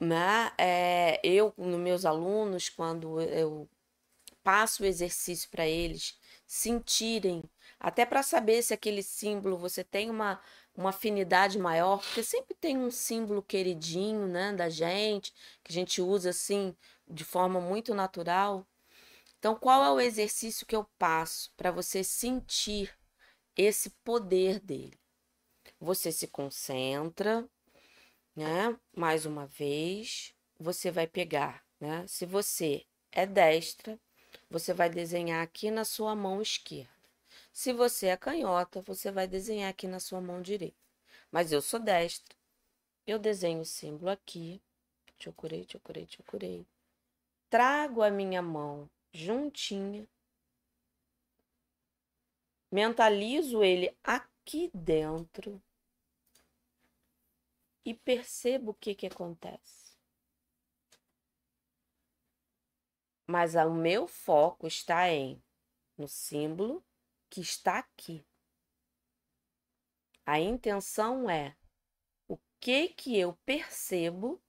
[0.00, 0.52] Né?
[0.58, 3.68] É, eu, nos meus alunos, quando eu
[4.42, 7.42] passo o exercício para eles sentirem,
[7.78, 10.40] até para saber se aquele símbolo você tem uma,
[10.76, 15.32] uma afinidade maior, porque sempre tem um símbolo queridinho né, da gente,
[15.62, 16.76] que a gente usa assim
[17.08, 18.66] de forma muito natural.
[19.38, 22.92] Então, qual é o exercício que eu passo para você sentir
[23.56, 24.98] esse poder dele?
[25.80, 27.48] Você se concentra,
[28.34, 28.78] né?
[28.94, 32.06] Mais uma vez, você vai pegar, né?
[32.06, 33.98] Se você é destra,
[34.50, 36.90] você vai desenhar aqui na sua mão esquerda.
[37.52, 40.76] Se você é canhota, você vai desenhar aqui na sua mão direita.
[41.30, 42.34] Mas eu sou destra.
[43.06, 44.60] Eu desenho o símbolo aqui.
[45.18, 46.66] Chocurei, chocurei, chocurei.
[47.48, 50.06] Trago a minha mão juntinha.
[52.70, 55.62] Mentalizo ele aqui dentro
[57.86, 59.96] e percebo o que, que acontece.
[63.24, 65.40] Mas o meu foco está em
[65.96, 66.84] no símbolo
[67.30, 68.26] que está aqui.
[70.26, 71.56] A intenção é
[72.26, 74.42] o que que eu percebo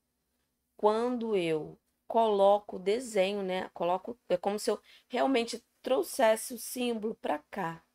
[0.76, 3.70] quando eu coloco o desenho, né?
[3.70, 7.86] Coloco, é como se eu realmente trouxesse o símbolo para cá.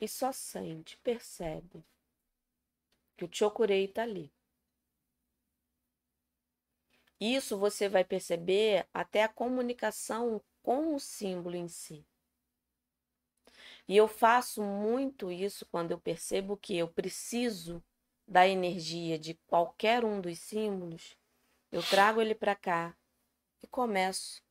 [0.00, 1.84] E só sente, percebe
[3.16, 4.32] que o chokurei está ali.
[7.20, 12.04] Isso você vai perceber até a comunicação com o símbolo em si.
[13.86, 17.82] E eu faço muito isso quando eu percebo que eu preciso
[18.26, 21.16] da energia de qualquer um dos símbolos,
[21.70, 22.96] eu trago ele para cá
[23.62, 24.42] e começo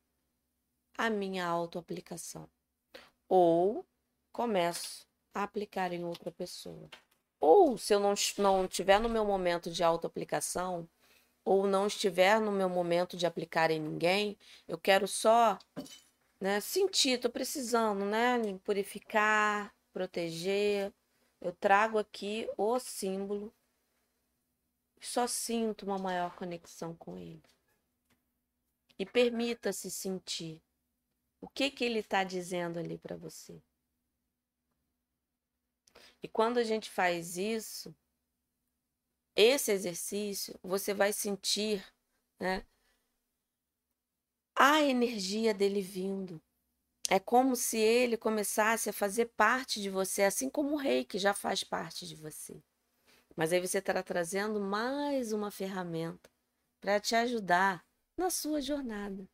[0.96, 2.48] a minha autoaplicação.
[3.28, 3.84] Ou
[4.32, 6.88] começo a aplicar em outra pessoa.
[7.46, 10.88] Ou se eu não, não estiver no meu momento de autoaplicação,
[11.44, 15.58] ou não estiver no meu momento de aplicar em ninguém, eu quero só
[16.40, 20.90] né, sentir, estou precisando, né, purificar, proteger.
[21.38, 23.52] Eu trago aqui o símbolo
[24.98, 27.42] só sinto uma maior conexão com ele.
[28.98, 30.62] E permita-se sentir
[31.42, 33.60] o que que ele está dizendo ali para você.
[36.24, 37.94] E quando a gente faz isso,
[39.36, 41.84] esse exercício, você vai sentir,
[42.40, 42.64] né,
[44.56, 46.40] a energia dele vindo.
[47.10, 51.18] É como se ele começasse a fazer parte de você, assim como o rei que
[51.18, 52.58] já faz parte de você.
[53.36, 56.30] Mas aí você estará trazendo mais uma ferramenta
[56.80, 59.28] para te ajudar na sua jornada.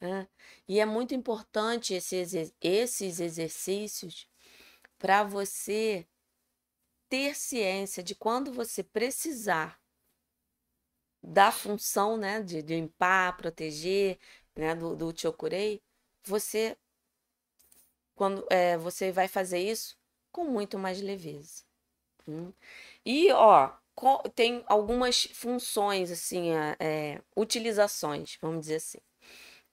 [0.00, 0.28] Né?
[0.66, 4.28] E é muito importante esses, esses exercícios
[4.98, 6.04] para você
[7.08, 9.80] ter ciência de quando você precisar
[11.22, 14.18] da função né, de, limpar, proteger
[14.54, 15.82] né, do, do Chokurei,
[16.22, 16.76] você,
[18.14, 19.96] quando, é, você vai fazer isso
[20.30, 21.64] com muito mais leveza.
[22.28, 22.52] Hum?
[23.04, 23.72] E, ó,
[24.34, 28.98] tem algumas funções, assim, é, utilizações, vamos dizer assim.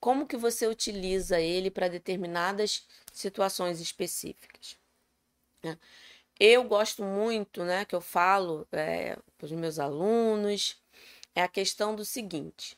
[0.00, 4.76] Como que você utiliza ele para determinadas situações específicas?
[5.62, 5.78] Né?
[6.38, 10.76] Eu gosto muito, né, que eu falo é, para os meus alunos,
[11.34, 12.76] é a questão do seguinte: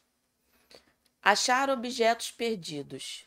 [1.23, 3.27] achar objetos perdidos.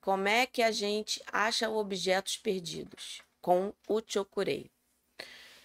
[0.00, 3.20] Como é que a gente acha objetos perdidos?
[3.40, 4.70] Com o Chokurei.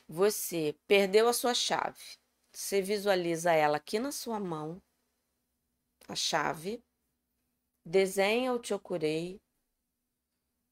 [0.07, 2.17] Você perdeu a sua chave.
[2.51, 4.79] Você visualiza ela aqui na sua mão,
[6.07, 6.83] a chave,
[7.83, 9.41] desenha o chokurei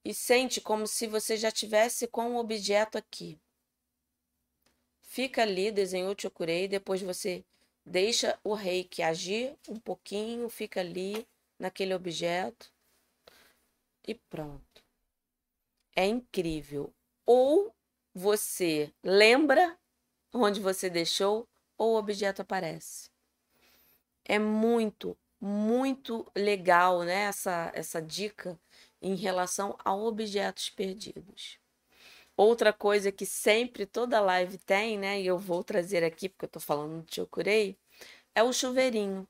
[0.03, 3.39] e sente como se você já tivesse com o objeto aqui.
[5.01, 7.43] Fica ali, desenhou chokurei, depois você
[7.85, 11.27] deixa o reiki agir um pouquinho, fica ali
[11.59, 12.71] naquele objeto
[14.07, 14.83] e pronto.
[15.95, 16.93] É incrível.
[17.25, 17.75] Ou
[18.13, 19.77] você lembra
[20.33, 23.09] onde você deixou ou o objeto aparece.
[24.23, 28.57] É muito, muito legal, né, essa, essa dica
[29.01, 31.59] em relação a objetos perdidos.
[32.37, 36.49] Outra coisa que sempre toda live tem, né, e eu vou trazer aqui porque eu
[36.49, 37.77] tô falando de Chokurei,
[38.33, 39.27] é o chuveirinho.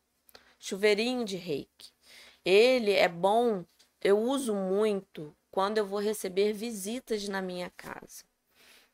[0.59, 1.91] Chuveirinho de reiki.
[2.45, 3.65] Ele é bom,
[4.01, 8.23] eu uso muito quando eu vou receber visitas na minha casa.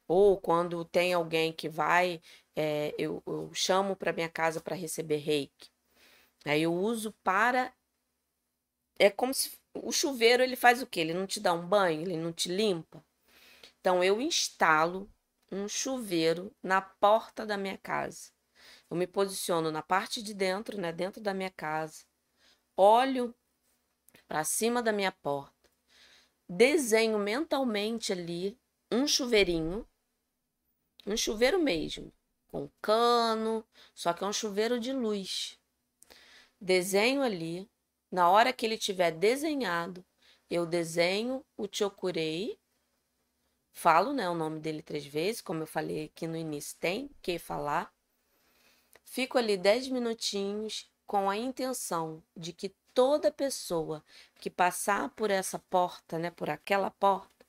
[0.08, 2.22] Ou quando tem alguém que vai,
[2.56, 5.70] é, eu, eu chamo para minha casa para receber reiki.
[6.46, 7.74] Aí eu uso para.
[9.00, 9.52] É como se
[9.84, 11.02] o chuveiro ele faz o quê?
[11.02, 13.04] Ele não te dá um banho, ele não te limpa.
[13.80, 15.10] Então, eu instalo
[15.52, 18.32] um chuveiro na porta da minha casa.
[18.90, 22.06] Eu me posiciono na parte de dentro, né, dentro da minha casa.
[22.76, 23.34] Olho
[24.28, 25.54] para cima da minha porta.
[26.50, 28.58] Desenho mentalmente ali
[28.92, 29.88] um chuveirinho,
[31.06, 32.14] um chuveiro mesmo,
[32.48, 35.60] com cano, só que é um chuveiro de luz.
[36.60, 37.70] Desenho ali,
[38.12, 40.06] na hora que ele tiver desenhado,
[40.50, 42.58] eu desenho o chokurei,
[43.74, 47.38] falo né, o nome dele três vezes, como eu falei aqui no início, tem que
[47.38, 47.94] falar.
[49.04, 54.04] Fico ali dez minutinhos com a intenção de que toda pessoa
[54.40, 57.46] que passar por essa porta, né, por aquela porta,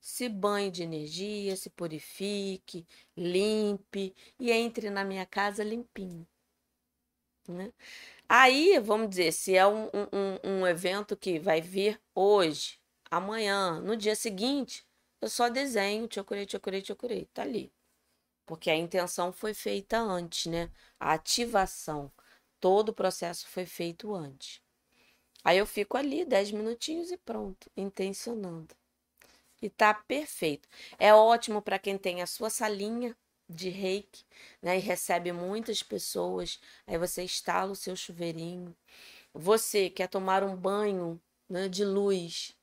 [0.00, 2.86] se banhe de energia, se purifique,
[3.16, 6.26] limpe e entre na minha casa limpinho.
[7.46, 7.72] Né?
[8.28, 12.78] Aí, vamos dizer, se é um, um, um evento que vai vir hoje,
[13.10, 14.86] amanhã, no dia seguinte,
[15.20, 17.72] eu só desenho, te curei, te curei, te curei, tá ali.
[18.46, 20.70] Porque a intenção foi feita antes, né?
[21.00, 22.12] A ativação,
[22.60, 24.60] todo o processo foi feito antes.
[25.44, 28.74] Aí eu fico ali 10 minutinhos e pronto, intencionando.
[29.62, 30.68] E tá perfeito.
[30.98, 33.16] É ótimo para quem tem a sua salinha
[33.48, 34.24] de reiki,
[34.62, 34.76] né?
[34.76, 36.60] E recebe muitas pessoas.
[36.86, 38.76] Aí você instala o seu chuveirinho.
[39.32, 42.56] Você quer tomar um banho né, de luz.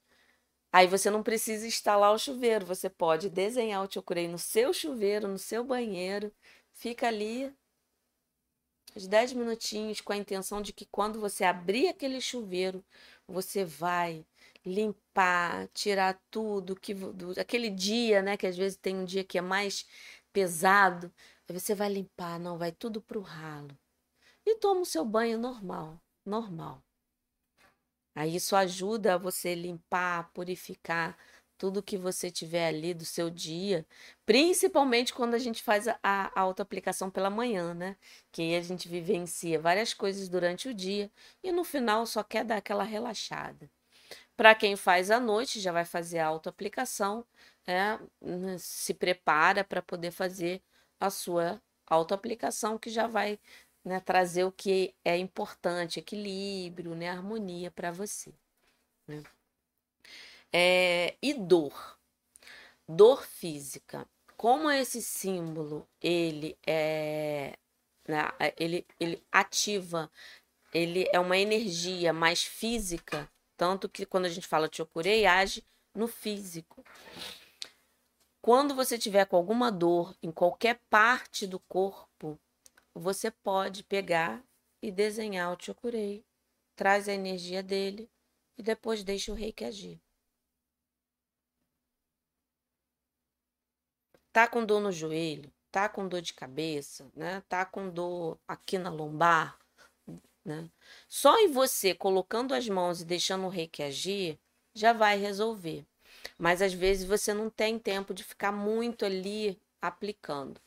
[0.72, 2.66] Aí você não precisa instalar o chuveiro.
[2.66, 6.32] Você pode desenhar o chokurei no seu chuveiro, no seu banheiro.
[6.74, 7.54] Fica ali
[8.96, 12.84] uns 10 minutinhos com a intenção de que quando você abrir aquele chuveiro,
[13.28, 14.26] você vai
[14.66, 19.38] limpar, tirar tudo que do, aquele dia, né, que às vezes tem um dia que
[19.38, 19.86] é mais
[20.36, 21.14] pesado,
[21.48, 23.78] aí você vai limpar, não, vai tudo pro ralo.
[24.46, 26.84] E toma o seu banho normal, normal.
[28.14, 31.18] Aí isso ajuda você limpar, purificar
[31.58, 33.86] tudo que você tiver ali do seu dia,
[34.26, 37.96] principalmente quando a gente faz a, a auto-aplicação pela manhã, né?
[38.32, 41.10] Que aí a gente vivencia várias coisas durante o dia
[41.42, 43.70] e no final só quer dar aquela relaxada.
[44.36, 47.26] Para quem faz à noite, já vai fazer a auto-aplicação,
[47.68, 47.98] é,
[48.60, 50.62] se prepara para poder fazer
[51.00, 53.40] a sua autoaplicação, que já vai
[53.84, 58.34] né, trazer o que é importante, equilíbrio, né, harmonia para você.
[59.08, 59.24] Né?
[60.52, 62.00] É, e dor.
[62.88, 64.08] Dor física.
[64.38, 67.58] Como esse símbolo ele é,
[68.08, 70.12] né, ele, ele ativa,
[70.74, 75.64] ele é uma energia mais física, tanto que quando a gente fala de Chokurei, age
[75.94, 76.84] no físico.
[78.46, 82.40] Quando você tiver com alguma dor em qualquer parte do corpo,
[82.94, 84.46] você pode pegar
[84.84, 86.24] e desenhar o Chokurei,
[86.76, 88.08] traz a energia dele
[88.56, 90.00] e depois deixa o reiki agir.
[94.32, 97.42] Tá com dor no joelho, tá com dor de cabeça, né?
[97.50, 99.58] Tá com dor aqui na lombar,
[100.46, 100.70] né?
[101.08, 104.40] Só em você colocando as mãos e deixando o reiki agir,
[104.72, 105.84] já vai resolver.
[106.38, 110.60] Mas às vezes você não tem tempo de ficar muito ali aplicando.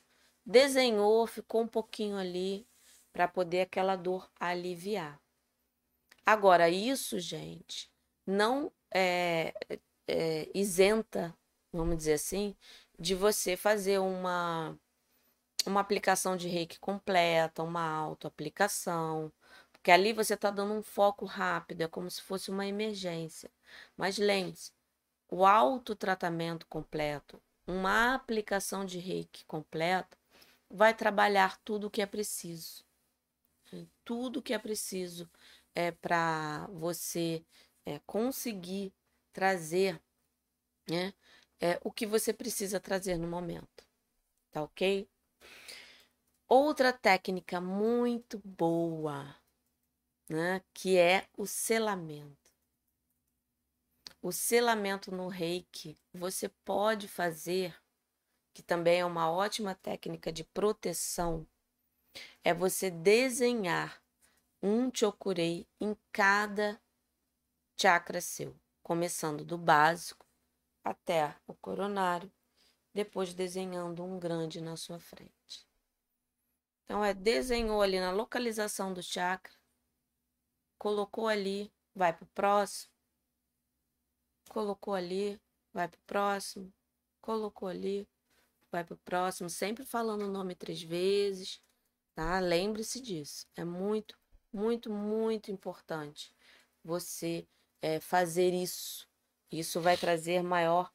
[0.44, 2.66] Desenhou, ficou um pouquinho ali
[3.12, 5.20] para poder aquela dor aliviar.
[6.24, 7.90] Agora, isso, gente,
[8.26, 9.54] não é,
[10.06, 11.34] é, isenta,
[11.72, 12.54] vamos dizer assim,
[12.98, 14.78] de você fazer uma,
[15.66, 19.32] uma aplicação de reiki completa, uma autoaplicação,
[19.72, 23.50] porque ali você está dando um foco rápido, é como se fosse uma emergência.
[23.96, 24.72] Mas lembre-se,
[25.28, 30.16] o autotratamento completo, uma aplicação de reiki completa,
[30.70, 32.84] vai trabalhar tudo o que é preciso.
[34.04, 35.30] Tudo que é preciso
[35.74, 37.44] é para você
[37.84, 38.92] é, conseguir
[39.32, 40.00] trazer
[40.88, 41.12] né,
[41.60, 43.86] é, o que você precisa trazer no momento.
[44.50, 45.06] Tá ok?
[46.48, 49.36] Outra técnica muito boa,
[50.30, 52.38] né, que é o selamento
[54.20, 57.76] o selamento no reiki você pode fazer,
[58.52, 61.46] que também é uma ótima técnica de proteção,
[62.42, 64.02] é você desenhar
[64.60, 66.80] um chokurei em cada
[67.80, 70.26] chakra seu, começando do básico
[70.82, 72.32] até o coronário,
[72.92, 75.68] depois desenhando um grande na sua frente.
[76.84, 79.52] Então é desenhou ali na localização do chakra,
[80.76, 82.97] colocou ali, vai para o próximo,
[84.49, 85.40] colocou ali,
[85.72, 86.72] vai para o próximo,
[87.20, 88.07] colocou ali,
[88.70, 91.61] vai para o próximo, sempre falando o nome três vezes,
[92.14, 92.38] tá?
[92.40, 93.46] Lembre-se disso.
[93.57, 94.18] É muito,
[94.53, 96.34] muito, muito importante
[96.84, 97.46] você
[97.82, 99.07] é, fazer isso.
[99.51, 100.92] Isso vai trazer maior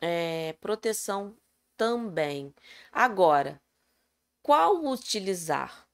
[0.00, 1.36] é, proteção
[1.76, 2.54] também.
[2.90, 3.60] Agora,
[4.42, 5.88] qual utilizar?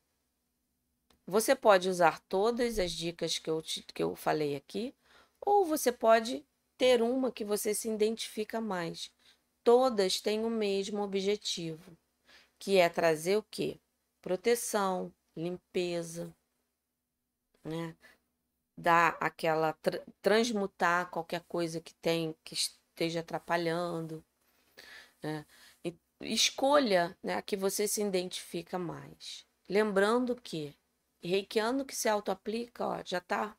[1.26, 4.95] Você pode usar todas as dicas que eu, que eu falei aqui,
[5.41, 6.47] ou você pode
[6.77, 9.11] ter uma que você se identifica mais.
[9.62, 11.97] Todas têm o mesmo objetivo,
[12.59, 13.81] que é trazer o quê?
[14.20, 16.35] Proteção, limpeza,
[17.64, 17.97] né?
[18.77, 24.25] Dar aquela tra transmutar qualquer coisa que tem que esteja atrapalhando,
[25.22, 25.47] né?
[25.85, 29.47] E escolha, né, a que você se identifica mais.
[29.68, 30.77] Lembrando que
[31.22, 33.57] reikiano que se auto-aplica, já tá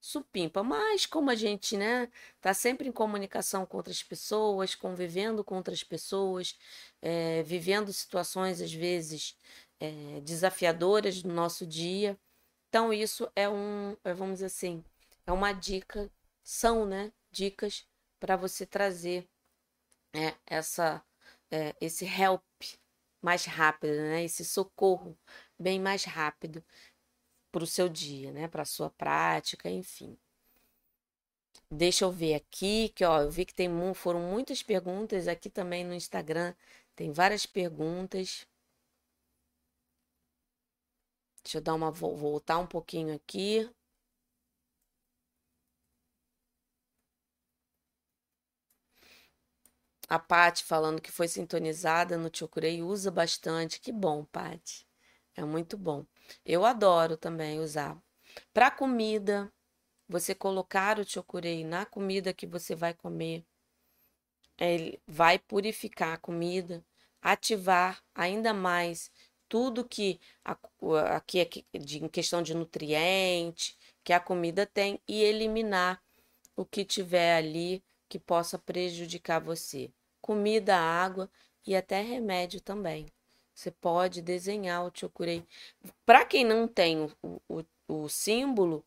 [0.00, 0.62] supimpa.
[0.62, 2.08] Mas como a gente, né,
[2.40, 6.58] tá sempre em comunicação com outras pessoas, convivendo com outras pessoas,
[7.02, 9.36] é, vivendo situações às vezes
[9.80, 12.18] é, desafiadoras no nosso dia.
[12.68, 14.84] Então isso é um, é, vamos dizer assim,
[15.26, 16.10] é uma dica,
[16.42, 17.86] são, né, dicas
[18.20, 19.28] para você trazer
[20.14, 21.04] é, essa,
[21.80, 22.42] esse help
[23.22, 25.16] mais rápido, né, esse socorro
[25.58, 26.64] bem mais rápido
[27.58, 28.46] para o seu dia, né?
[28.46, 30.16] Para a sua prática, enfim.
[31.70, 35.84] Deixa eu ver aqui, que ó, eu vi que tem foram muitas perguntas aqui também
[35.84, 36.54] no Instagram.
[36.94, 38.46] Tem várias perguntas.
[41.42, 43.68] Deixa eu dar uma voltar um pouquinho aqui.
[50.08, 53.80] A Pati falando que foi sintonizada no Chokurei usa bastante.
[53.80, 54.86] Que bom, Pati.
[55.36, 56.04] É muito bom.
[56.44, 57.96] Eu adoro também usar.
[58.52, 59.52] Para comida,
[60.08, 63.44] você colocar o chokurei na comida que você vai comer,
[64.58, 66.84] ele vai purificar a comida,
[67.22, 69.10] ativar ainda mais
[69.48, 70.20] tudo que
[71.14, 76.02] aqui é de, em questão de nutriente que a comida tem e eliminar
[76.56, 79.90] o que tiver ali que possa prejudicar você.
[80.20, 81.30] Comida, água
[81.66, 83.06] e até remédio também.
[83.58, 85.44] Você pode desenhar o chokurei.
[86.06, 88.84] Para quem não tem o, o, o símbolo,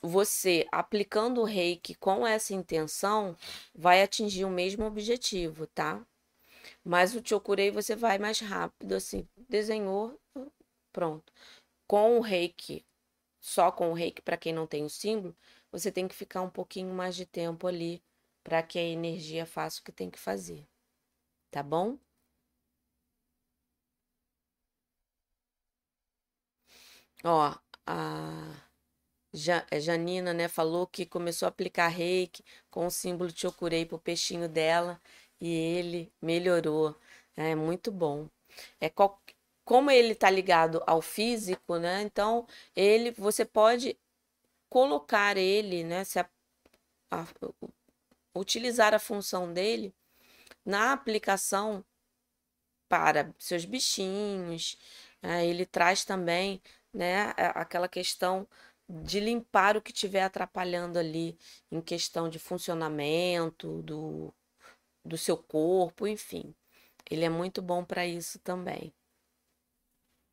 [0.00, 3.36] você aplicando o reiki com essa intenção
[3.74, 6.06] vai atingir o mesmo objetivo, tá?
[6.84, 10.16] Mas o chokurei você vai mais rápido, assim, desenhou,
[10.92, 11.32] pronto.
[11.88, 12.86] Com o reiki,
[13.40, 15.36] só com o reiki, para quem não tem o símbolo,
[15.72, 18.00] você tem que ficar um pouquinho mais de tempo ali
[18.44, 20.64] para que a energia faça o que tem que fazer,
[21.50, 21.98] tá bom?
[27.24, 27.54] Ó,
[27.86, 28.70] a
[29.70, 34.48] é, Janina, né, falou que começou a aplicar reiki com o símbolo Chokurei pro peixinho
[34.48, 35.00] dela
[35.40, 36.96] e ele melhorou.
[37.36, 38.28] É muito bom.
[38.80, 39.20] É qual,
[39.64, 42.02] como ele tá ligado ao físico, né?
[42.02, 42.46] Então,
[42.76, 43.98] ele você pode
[44.68, 46.28] colocar ele, né, se a,
[47.10, 47.26] a,
[48.34, 49.94] utilizar a função dele
[50.64, 51.84] na aplicação
[52.88, 54.76] para seus bichinhos.
[55.22, 56.62] É, ele traz também
[56.92, 57.32] né?
[57.54, 58.46] Aquela questão
[58.88, 61.38] de limpar o que estiver atrapalhando ali
[61.70, 64.34] em questão de funcionamento do,
[65.04, 66.54] do seu corpo, enfim.
[67.10, 68.94] Ele é muito bom para isso também.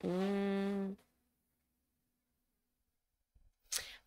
[0.03, 0.97] Hum.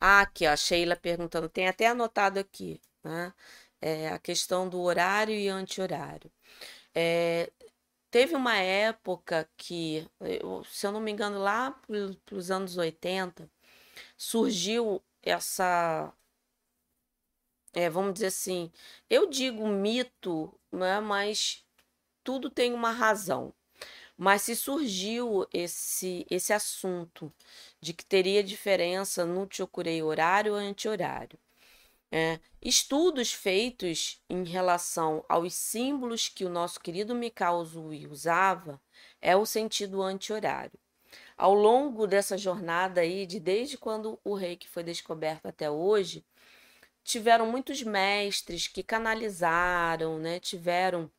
[0.01, 3.33] Ah, aqui, ó, Sheila perguntando, tem até anotado aqui, né?
[3.81, 6.31] É, a questão do horário e anti-horário.
[6.95, 7.51] É,
[8.11, 10.07] Teve uma época que,
[10.71, 13.49] se eu não me engano, lá para os anos 80,
[14.17, 16.13] surgiu essa.
[17.73, 18.71] É, vamos dizer assim,
[19.09, 21.65] eu digo mito, né, mas
[22.25, 23.55] tudo tem uma razão.
[24.17, 27.33] Mas se surgiu esse, esse assunto
[27.81, 31.39] de que teria diferença no Chokurei horário ou anti-horário.
[32.13, 38.81] É, estudos feitos em relação aos símbolos que o nosso querido Mikao Zui usava
[39.21, 40.79] é o sentido anti-horário.
[41.37, 46.25] Ao longo dessa jornada aí, de desde quando o reiki foi descoberto até hoje,
[47.05, 51.11] tiveram muitos mestres que canalizaram, né, tiveram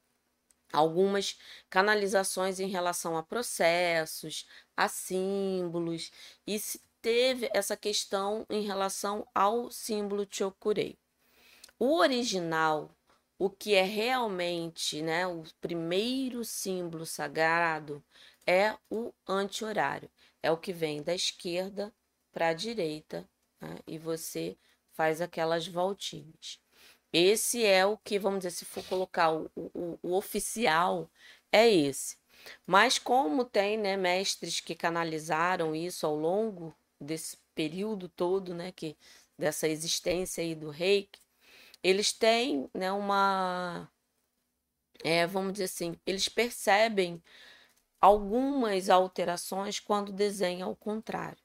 [0.72, 1.38] algumas
[1.70, 6.12] canalizações em relação a processos, a símbolos,
[6.48, 6.60] e
[7.02, 10.97] teve essa questão em relação ao símbolo Chokurei.
[11.80, 12.95] O original,
[13.39, 18.04] o que é realmente né, o primeiro símbolo sagrado,
[18.45, 20.10] é o anti-horário.
[20.43, 21.93] É o que vem da esquerda
[22.32, 23.28] para a direita
[23.60, 24.58] né, e você
[24.91, 26.60] faz aquelas voltinhas.
[27.12, 31.10] Esse é o que, vamos dizer, se for colocar o, o, o oficial,
[31.52, 32.18] é esse.
[32.66, 38.95] Mas como tem né, mestres que canalizaram isso ao longo desse período todo, né, que
[39.38, 41.20] dessa existência aí do reiki,
[41.84, 43.91] eles têm né, uma.
[45.04, 47.22] É, vamos dizer assim, eles percebem
[47.99, 51.41] algumas alterações quando desenham ao contrário.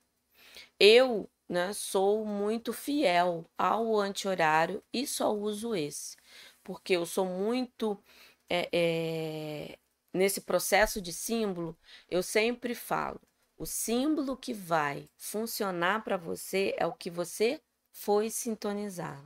[0.79, 6.17] Eu né, sou muito fiel ao anti-horário e só uso esse,
[6.65, 8.03] porque eu sou muito.
[8.49, 9.79] É, é,
[10.13, 11.77] nesse processo de símbolo,
[12.09, 13.21] eu sempre falo:
[13.57, 19.25] o símbolo que vai funcionar para você é o que você foi sintonizar.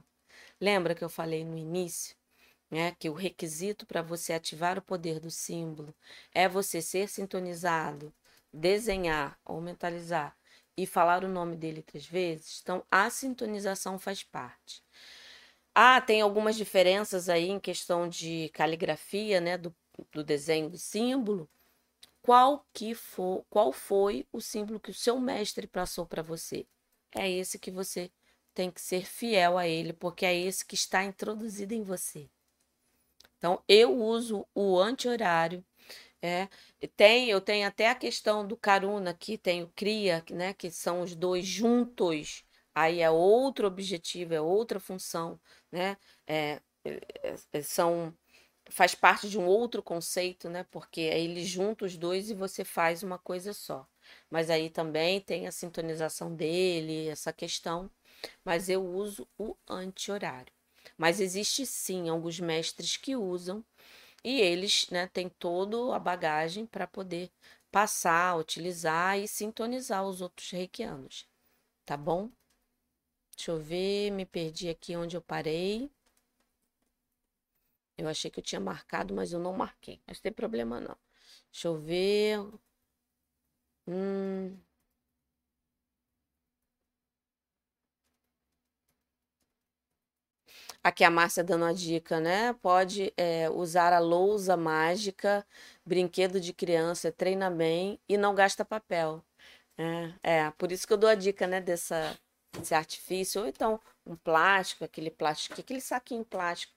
[0.61, 2.17] Lembra que eu falei no início?
[2.71, 5.93] Né, que o requisito para você ativar o poder do símbolo
[6.33, 8.15] é você ser sintonizado,
[8.53, 10.37] desenhar ou mentalizar
[10.77, 14.85] e falar o nome dele três vezes, então a sintonização faz parte.
[15.75, 19.75] Ah, tem algumas diferenças aí em questão de caligrafia, né, do,
[20.13, 21.49] do desenho do símbolo.
[22.23, 26.67] Qual que for, qual foi o símbolo que o seu mestre passou para você?
[27.15, 28.11] É esse que você
[28.55, 32.29] tem que ser fiel a ele, porque é esse que está introduzido em você.
[33.39, 35.65] Então, eu uso o anti-horário
[36.23, 36.49] é,
[36.97, 41.03] tem, eu tenho até a questão do Karuna aqui, tem o Cria, né, que são
[41.03, 42.45] os dois juntos.
[42.75, 45.41] Aí é outro objetivo, é outra função,
[45.73, 45.97] né?
[46.27, 48.15] É, é, é são
[48.71, 50.65] faz parte de um outro conceito, né?
[50.71, 53.87] Porque aí ele junta os dois e você faz uma coisa só.
[54.31, 57.91] Mas aí também tem a sintonização dele, essa questão.
[58.45, 60.53] Mas eu uso o anti-horário.
[60.97, 63.65] Mas existe sim alguns mestres que usam
[64.25, 67.31] e eles né, têm toda a bagagem para poder
[67.71, 71.27] passar, utilizar e sintonizar os outros reikianos.
[71.87, 72.31] Tá bom?
[73.37, 75.91] Deixa eu ver, me perdi aqui onde eu parei.
[78.01, 80.01] Eu achei que eu tinha marcado, mas eu não marquei.
[80.07, 80.97] Mas não tem problema não.
[81.53, 82.39] Deixa eu ver.
[83.87, 84.63] Hum,
[90.83, 92.53] Aqui a Márcia dando a dica, né?
[92.55, 95.47] Pode é, usar a lousa mágica,
[95.85, 99.23] brinquedo de criança, treina bem e não gasta papel.
[99.79, 100.13] É,
[100.47, 102.19] é, por isso que eu dou a dica, né, dessa,
[102.53, 103.43] desse artifício.
[103.43, 106.75] Ou então um plástico, aquele plástico, aquele saquinho plástico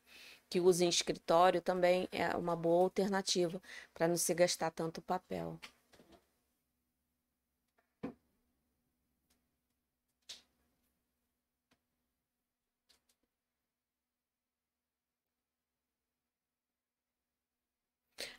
[0.54, 3.60] que usa em escritório também é uma boa alternativa
[3.94, 5.60] para não se gastar tanto papel.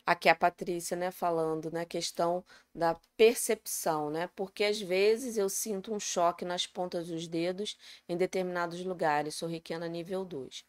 [0.05, 2.43] Aqui a Patrícia, né, falando, né, questão
[2.73, 4.27] da percepção, né?
[4.35, 9.35] Porque às vezes eu sinto um choque nas pontas dos dedos em determinados lugares.
[9.35, 10.65] Sou riquiana nível 2.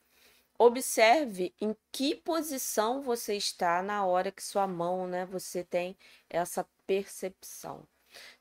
[0.58, 5.96] Observe em que posição você está na hora que sua mão, né, você tem
[6.30, 7.86] essa percepção.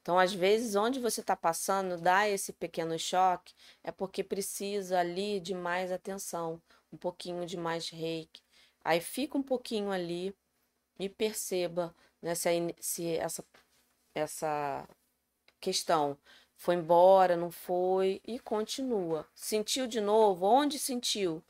[0.01, 3.53] Então, às vezes, onde você está passando, dá esse pequeno choque,
[3.83, 6.61] é porque precisa ali de mais atenção,
[6.91, 8.41] um pouquinho de mais reiki.
[8.83, 10.33] Aí fica um pouquinho ali
[10.99, 12.49] e perceba né, se,
[12.79, 13.43] se essa,
[14.13, 14.87] essa
[15.59, 16.17] questão
[16.55, 19.27] foi embora, não foi, e continua.
[19.35, 20.45] Sentiu de novo?
[20.45, 21.43] Onde sentiu?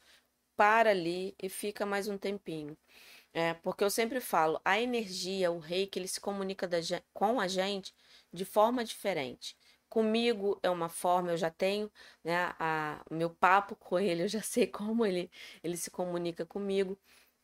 [0.56, 2.78] Para ali e fica mais um tempinho.
[3.34, 6.78] É, porque eu sempre falo, a energia, o rei, que ele se comunica da,
[7.14, 7.94] com a gente
[8.32, 9.58] de forma diferente.
[9.90, 11.92] Comigo é uma forma, eu já tenho
[12.24, 15.30] né, a, meu papo com ele, eu já sei como ele,
[15.64, 16.98] ele se comunica comigo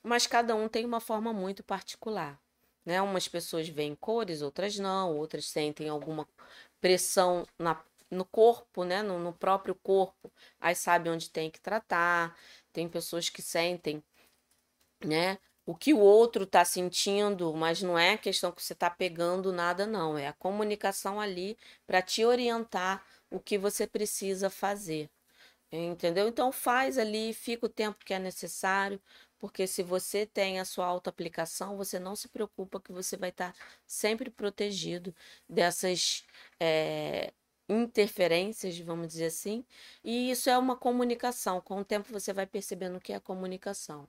[0.03, 2.39] mas cada um tem uma forma muito particular.
[2.85, 3.01] Né?
[3.01, 6.27] Umas pessoas veem cores, outras não, outras sentem alguma
[6.79, 9.03] pressão na, no corpo, né?
[9.03, 12.35] No, no, próprio corpo, aí sabe onde tem que tratar.
[12.73, 14.03] Tem pessoas que sentem,
[15.03, 15.37] né?
[15.65, 19.85] O que o outro está sentindo, mas não é questão que você está pegando nada,
[19.85, 20.17] não.
[20.17, 25.09] É a comunicação ali para te orientar o que você precisa fazer.
[25.71, 26.27] Entendeu?
[26.27, 29.01] Então faz ali, fica o tempo que é necessário,
[29.39, 33.55] porque se você tem a sua auto-aplicação, você não se preocupa que você vai estar
[33.87, 35.15] sempre protegido
[35.49, 36.25] dessas
[36.59, 37.33] é,
[37.71, 39.65] interferências, vamos dizer assim.
[40.03, 41.61] E isso é uma comunicação.
[41.61, 44.07] Com o tempo você vai percebendo o que é comunicação.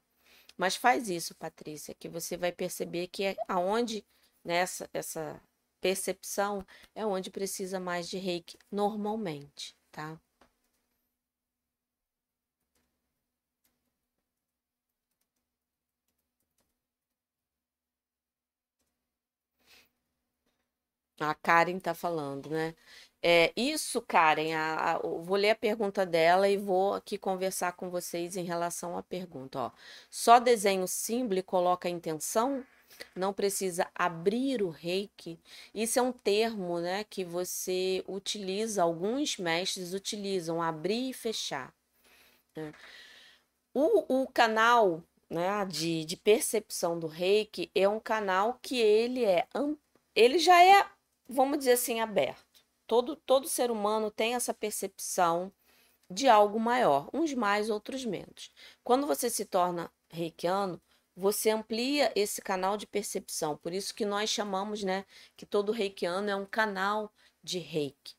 [0.57, 4.05] Mas faz isso, Patrícia, que você vai perceber que é aonde
[4.45, 5.41] nessa essa
[5.81, 10.21] percepção é onde precisa mais de reiki normalmente, tá?
[21.21, 22.75] A Karen está falando, né?
[23.23, 27.89] É, isso, Karen, a, a, vou ler a pergunta dela e vou aqui conversar com
[27.89, 29.59] vocês em relação à pergunta.
[29.61, 29.71] Ó.
[30.11, 32.65] Só desenho símbolo e coloca a intenção?
[33.15, 35.39] Não precisa abrir o reiki?
[35.75, 41.73] Isso é um termo né, que você utiliza, alguns mestres utilizam, abrir e fechar.
[42.57, 42.73] Né?
[43.75, 49.47] O, o canal né, de, de percepção do reiki é um canal que ele é
[50.15, 50.87] ele já é,
[51.29, 52.52] vamos dizer assim, aberto.
[52.87, 55.53] Todo, todo ser humano tem essa percepção
[56.11, 58.53] de algo maior, uns mais, outros menos.
[58.85, 60.81] Quando você se torna reikiano,
[61.17, 63.57] você amplia esse canal de percepção.
[63.57, 65.05] Por isso que nós chamamos, né,
[65.37, 67.13] que todo reikiano é um canal
[67.43, 68.15] de reiki.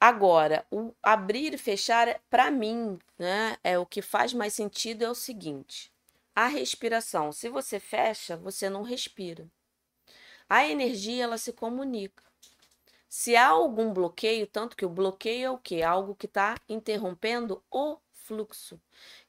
[0.00, 5.10] Agora, o abrir e fechar, para mim, né, é o que faz mais sentido é
[5.10, 5.92] o seguinte:
[6.34, 7.32] a respiração.
[7.32, 9.50] Se você fecha, você não respira.
[10.48, 12.27] A energia ela se comunica.
[13.08, 15.82] Se há algum bloqueio, tanto que o bloqueio é o que?
[15.82, 18.80] Algo que está interrompendo o fluxo.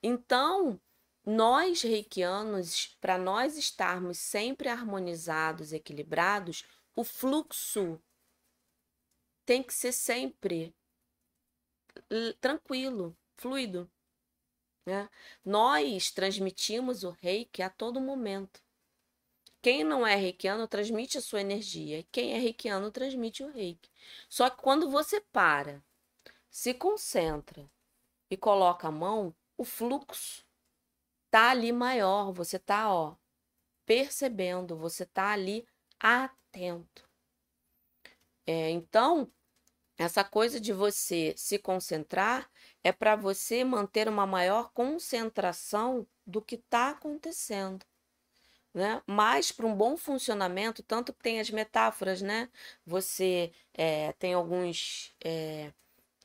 [0.03, 0.79] Então,
[1.25, 6.65] nós reikianos, para nós estarmos sempre harmonizados, equilibrados,
[6.95, 8.01] o fluxo
[9.45, 10.75] tem que ser sempre
[12.41, 13.89] tranquilo, fluido.
[14.85, 15.09] Né?
[15.45, 18.61] Nós transmitimos o reiki a todo momento.
[19.61, 22.05] Quem não é reikiano transmite a sua energia.
[22.11, 23.89] Quem é reikiano transmite o reiki.
[24.29, 25.83] Só que quando você para,
[26.49, 27.69] se concentra
[28.29, 30.45] e coloca a mão, o fluxo
[31.29, 32.31] tá ali maior.
[32.31, 33.15] Você tá, ó,
[33.85, 35.67] percebendo, você tá ali
[35.99, 37.09] atento.
[38.47, 39.29] É, então,
[39.97, 42.49] essa coisa de você se concentrar
[42.81, 47.85] é para você manter uma maior concentração do que está acontecendo
[48.73, 49.01] né?
[49.07, 52.49] Mas para um bom funcionamento, tanto que tem as metáforas, né?
[52.85, 55.73] Você é, tem alguns é,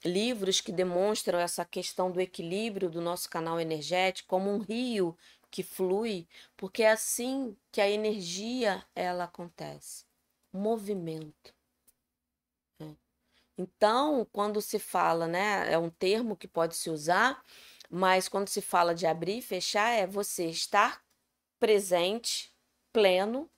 [0.04, 5.16] livros que demonstram essa questão do equilíbrio do nosso canal energético como um rio
[5.50, 6.26] que flui,
[6.56, 10.04] porque é assim que a energia ela acontece,
[10.52, 11.54] movimento.
[12.80, 12.96] Né?
[13.56, 17.42] Então, quando se fala, né, é um termo que pode se usar,
[17.88, 21.03] mas quando se fala de abrir e fechar, é você estar
[21.64, 22.54] presente,
[22.92, 23.50] pleno,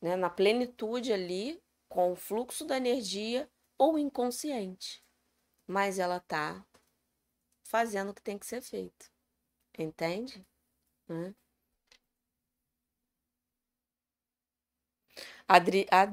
[0.00, 3.48] né, na plenitude ali, com o fluxo da energia
[3.78, 5.00] ou inconsciente.
[5.64, 6.66] Mas ela está
[7.62, 9.08] fazendo o que tem que ser feito.
[9.78, 10.44] Entende?
[11.06, 11.32] Né?
[15.46, 16.08] Adri, a,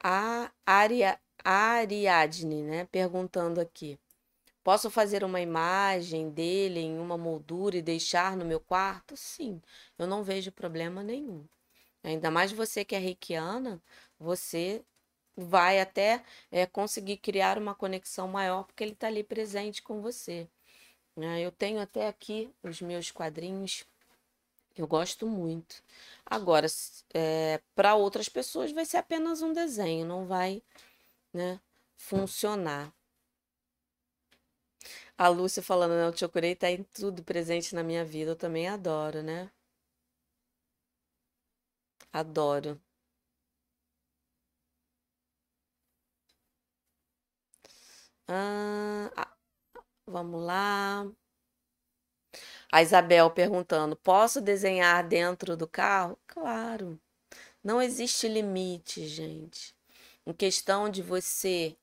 [0.00, 2.84] a, a Ariadne, né?
[2.86, 3.98] Perguntando aqui.
[4.64, 9.16] Posso fazer uma imagem dele em uma moldura e deixar no meu quarto?
[9.16, 9.60] Sim,
[9.98, 11.46] eu não vejo problema nenhum.
[12.02, 13.82] Ainda mais você que é reikiana,
[14.18, 14.82] você
[15.36, 20.48] vai até é, conseguir criar uma conexão maior porque ele está ali presente com você.
[21.18, 23.84] É, eu tenho até aqui os meus quadrinhos,
[24.76, 25.82] eu gosto muito.
[26.26, 26.66] Agora,
[27.14, 30.62] é, para outras pessoas vai ser apenas um desenho, não vai
[31.34, 31.60] né,
[31.96, 32.93] funcionar.
[35.18, 36.08] A Lúcia falando, né?
[36.08, 38.30] O Chokurei tá em tudo presente na minha vida.
[38.30, 39.50] Eu também adoro, né?
[42.20, 42.80] Adoro.
[48.28, 49.10] Ah,
[50.06, 51.06] vamos lá.
[52.70, 56.18] A Isabel perguntando: posso desenhar dentro do carro?
[56.26, 57.00] Claro.
[57.64, 59.74] Não existe limite, gente.
[60.26, 61.76] Em questão de você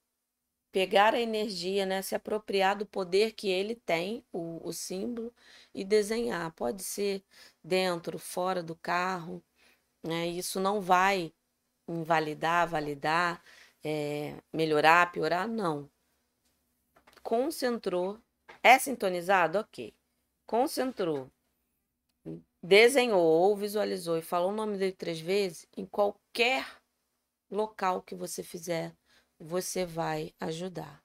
[0.72, 5.34] pegar a energia, né, se apropriar do poder que ele tem, o, o símbolo,
[5.74, 6.52] e desenhar.
[6.54, 7.24] Pode ser
[7.64, 9.44] dentro, fora do carro,
[10.04, 10.28] né?
[10.28, 11.34] Isso não vai
[11.88, 13.44] invalidar, validar,
[13.84, 15.90] é, melhorar, piorar, não.
[17.24, 18.20] Concentrou,
[18.64, 19.60] é sintonizado?
[19.60, 19.94] Ok.
[20.46, 21.32] Concentrou,
[22.62, 26.66] desenhou ou visualizou e falou o nome dele três vezes, em qualquer
[27.50, 28.94] local que você fizer
[29.42, 31.04] você vai ajudar.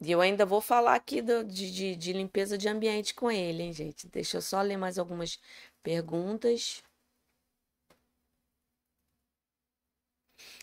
[0.00, 3.62] E eu ainda vou falar aqui do, de, de, de limpeza de ambiente com ele,
[3.64, 4.06] hein, gente?
[4.08, 5.38] Deixa eu só ler mais algumas
[5.82, 6.82] perguntas.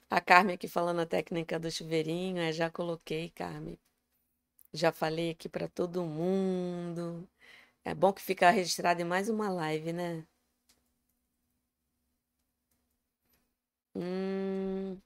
[0.10, 3.78] A Carmen aqui falando a técnica do chuveirinho, é, já coloquei, Carmen.
[4.74, 7.28] Já falei aqui para todo mundo.
[7.86, 10.26] É bom que fica registrado em mais uma live, né?
[13.96, 15.02] Hum.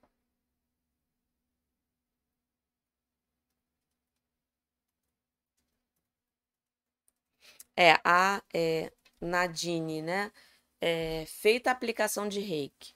[7.81, 10.33] É, a é, Nadine, né?
[10.81, 12.93] É, feita a aplicação de reiki.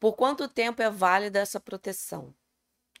[0.00, 2.34] Por quanto tempo é válida essa proteção?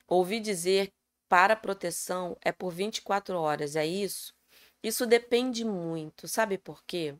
[0.06, 0.92] Ouvi dizer
[1.28, 4.32] para proteção é por 24 horas, é isso?
[4.80, 7.16] Isso depende muito, sabe por quê?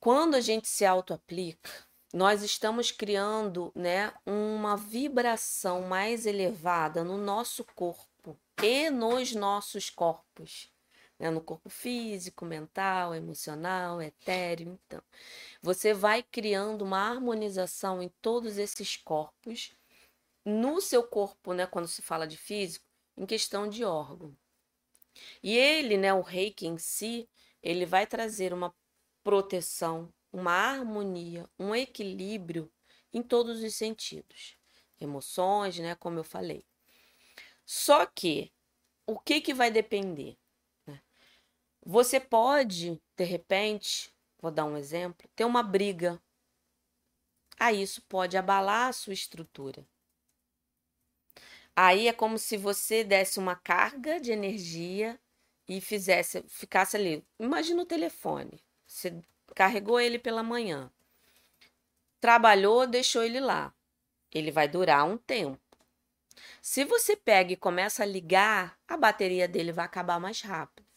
[0.00, 1.70] Quando a gente se auto-aplica,
[2.12, 10.71] nós estamos criando né, uma vibração mais elevada no nosso corpo e nos nossos corpos.
[11.22, 11.30] Né?
[11.30, 14.78] no corpo físico, mental, emocional, etéreo.
[14.86, 15.00] Então,
[15.62, 19.72] você vai criando uma harmonização em todos esses corpos,
[20.44, 21.66] no seu corpo, né?
[21.66, 22.84] Quando se fala de físico,
[23.16, 24.36] em questão de órgão.
[25.42, 27.28] E ele, né, o reiki em si,
[27.62, 28.74] ele vai trazer uma
[29.22, 32.68] proteção, uma harmonia, um equilíbrio
[33.12, 34.56] em todos os sentidos.
[35.00, 36.64] Emoções, né, como eu falei.
[37.64, 38.52] Só que
[39.06, 40.36] o que que vai depender?
[41.84, 46.22] Você pode, de repente, vou dar um exemplo, ter uma briga.
[47.58, 49.84] Aí ah, isso pode abalar a sua estrutura.
[51.74, 55.18] Aí é como se você desse uma carga de energia
[55.68, 57.24] e fizesse, ficasse ali.
[57.38, 58.62] Imagina o telefone.
[58.86, 59.20] Você
[59.54, 60.90] carregou ele pela manhã.
[62.20, 63.74] Trabalhou, deixou ele lá.
[64.30, 65.60] Ele vai durar um tempo.
[66.60, 70.91] Se você pega e começa a ligar, a bateria dele vai acabar mais rápido.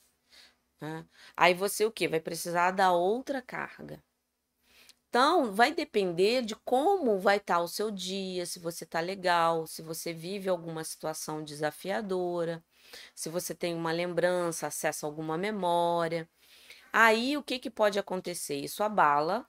[0.81, 1.05] Né?
[1.35, 2.07] Aí você o que?
[2.07, 4.03] Vai precisar da outra carga.
[5.09, 9.65] Então, vai depender de como vai estar tá o seu dia, se você está legal,
[9.65, 12.61] se você vive alguma situação desafiadora,
[13.15, 16.29] se você tem uma lembrança, acessa alguma memória.
[16.93, 18.55] Aí, o que, que pode acontecer?
[18.57, 19.47] Isso abala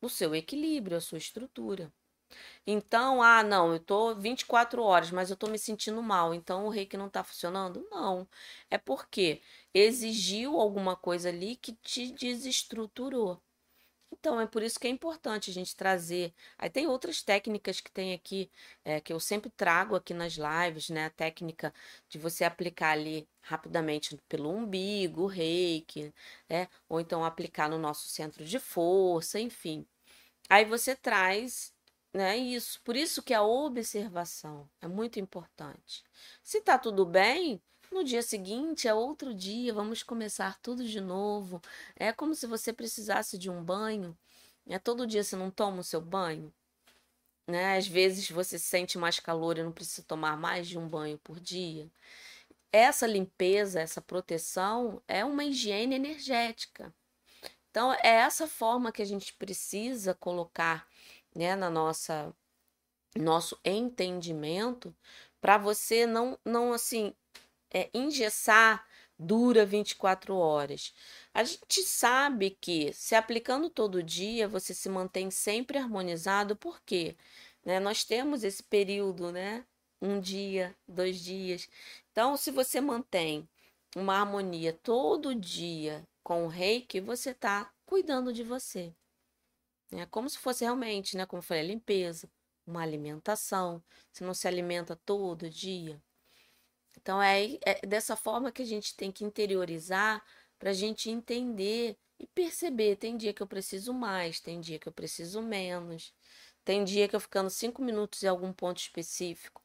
[0.00, 1.92] o seu equilíbrio, a sua estrutura.
[2.66, 6.68] Então, ah, não, eu tô 24 horas, mas eu tô me sentindo mal, então o
[6.70, 7.86] reiki não tá funcionando?
[7.90, 8.26] Não.
[8.70, 9.40] É porque
[9.74, 13.40] exigiu alguma coisa ali que te desestruturou.
[14.12, 16.32] Então, é por isso que é importante a gente trazer.
[16.58, 18.50] Aí tem outras técnicas que tem aqui,
[18.84, 21.06] é, que eu sempre trago aqui nas lives, né?
[21.06, 21.74] A técnica
[22.08, 26.12] de você aplicar ali rapidamente pelo umbigo, reiki,
[26.48, 26.68] né?
[26.88, 29.86] Ou então aplicar no nosso centro de força, enfim.
[30.48, 31.72] Aí você traz
[32.12, 32.80] né, isso.
[32.82, 36.04] Por isso que a observação é muito importante.
[36.42, 37.60] Se tá tudo bem,
[37.90, 41.60] no dia seguinte é outro dia, vamos começar tudo de novo.
[41.96, 44.16] É como se você precisasse de um banho.
[44.66, 46.52] É todo dia você não toma o seu banho.
[47.46, 47.76] Né?
[47.76, 51.40] Às vezes você sente mais calor e não precisa tomar mais de um banho por
[51.40, 51.90] dia.
[52.72, 56.94] Essa limpeza, essa proteção é uma higiene energética.
[57.70, 60.86] Então, é essa forma que a gente precisa colocar
[61.34, 62.34] né, na nossa
[63.16, 64.94] nosso entendimento
[65.40, 67.14] para você não não assim
[67.72, 68.86] é, engessar
[69.18, 70.92] dura 24 horas.
[71.32, 77.16] A gente sabe que se aplicando todo dia, você se mantém sempre harmonizado, porque
[77.64, 79.64] né, nós temos esse período, né?
[80.00, 81.68] Um dia, dois dias.
[82.10, 83.48] Então, se você mantém
[83.96, 88.92] uma harmonia todo dia com o reiki, você está cuidando de você.
[90.00, 91.26] É como se fosse realmente, né?
[91.26, 92.30] Como eu falei, a limpeza,
[92.66, 93.82] uma alimentação.
[94.12, 96.02] Você não se alimenta todo dia.
[97.00, 100.24] Então é, é dessa forma que a gente tem que interiorizar
[100.58, 102.96] para a gente entender e perceber.
[102.96, 106.14] Tem dia que eu preciso mais, tem dia que eu preciso menos.
[106.64, 109.62] Tem dia que eu ficando cinco minutos em algum ponto específico,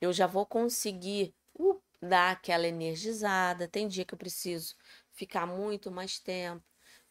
[0.00, 3.66] eu já vou conseguir uh, dar aquela energizada.
[3.68, 4.74] Tem dia que eu preciso
[5.12, 6.62] ficar muito mais tempo.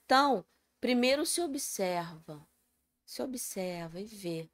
[0.06, 0.46] Então,
[0.80, 2.46] primeiro se observa,
[3.06, 4.50] se observa e vê,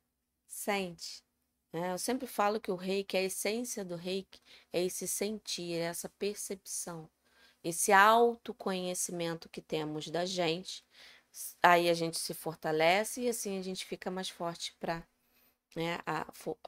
[0.48, 1.24] sente,
[1.72, 1.94] né?
[1.94, 4.42] Eu sempre falo que o reiki, a essência do reiki
[4.74, 7.10] é esse sentir, é essa percepção,
[7.64, 10.84] esse autoconhecimento que temos da gente.
[11.64, 15.04] Aí a gente se fortalece e assim a gente fica mais forte para
[15.76, 16.00] né,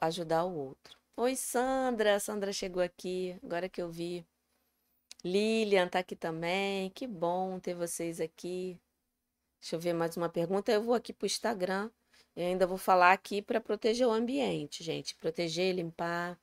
[0.00, 0.98] ajudar o outro.
[1.16, 2.18] Oi, Sandra.
[2.20, 4.24] Sandra chegou aqui, agora que eu vi.
[5.24, 6.90] Lilian tá aqui também.
[6.90, 8.78] Que bom ter vocês aqui.
[9.62, 10.70] Deixa eu ver mais uma pergunta.
[10.70, 11.90] Eu vou aqui para o Instagram
[12.36, 15.14] eu ainda vou falar aqui para proteger o ambiente, gente.
[15.16, 16.38] Proteger, limpar.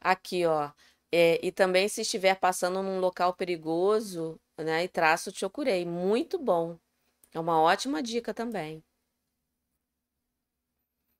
[0.00, 0.70] Aqui, ó.
[1.10, 4.84] É, e também se estiver passando num local perigoso, né?
[4.84, 5.84] E traço Chokurei.
[5.84, 6.78] Muito bom.
[7.34, 8.84] É uma ótima dica também.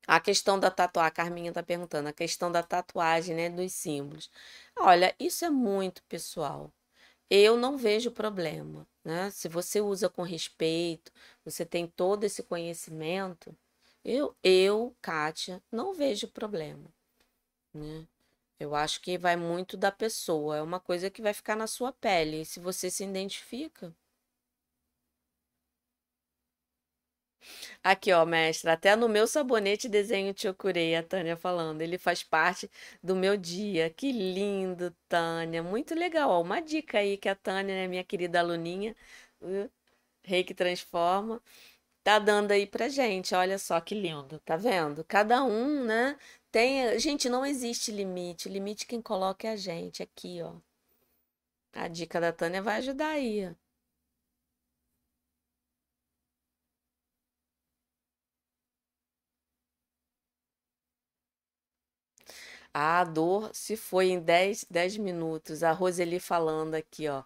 [0.06, 4.30] A questão da tatuagem, a Carminha está perguntando, a questão da tatuagem, né, dos símbolos.
[4.78, 6.72] Olha, isso é muito pessoal.
[7.30, 9.30] Eu não vejo problema, né?
[9.30, 11.10] Se você usa com respeito,
[11.44, 13.56] você tem todo esse conhecimento,
[14.04, 16.92] eu, eu, Kátia, não vejo problema,
[17.74, 18.06] né?
[18.60, 21.92] Eu acho que vai muito da pessoa, é uma coisa que vai ficar na sua
[21.92, 22.42] pele.
[22.42, 23.94] E se você se identifica,
[27.82, 31.82] Aqui, ó, mestra, até no meu sabonete desenho Chokurei, a Tânia falando.
[31.82, 32.70] Ele faz parte
[33.02, 33.90] do meu dia.
[33.90, 35.62] Que lindo, Tânia.
[35.62, 36.30] Muito legal.
[36.30, 38.94] Ó, uma dica aí que a Tânia, né, minha querida aluninha,
[40.24, 41.40] Rei que transforma.
[42.04, 43.34] tá dando aí pra gente.
[43.34, 45.04] Olha só que lindo, tá vendo?
[45.04, 46.18] Cada um, né?
[46.52, 48.48] Tem, gente, não existe limite.
[48.48, 50.54] O limite quem coloca é a gente aqui, ó.
[51.74, 53.46] A dica da Tânia vai ajudar aí.
[53.46, 53.61] ó.
[62.74, 65.62] A dor se foi em 10, 10 minutos.
[65.62, 67.22] A Roseli falando aqui, ó.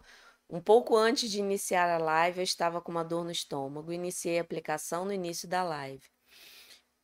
[0.49, 3.92] Um pouco antes de iniciar a live, eu estava com uma dor no estômago.
[3.92, 6.05] Iniciei a aplicação no início da live.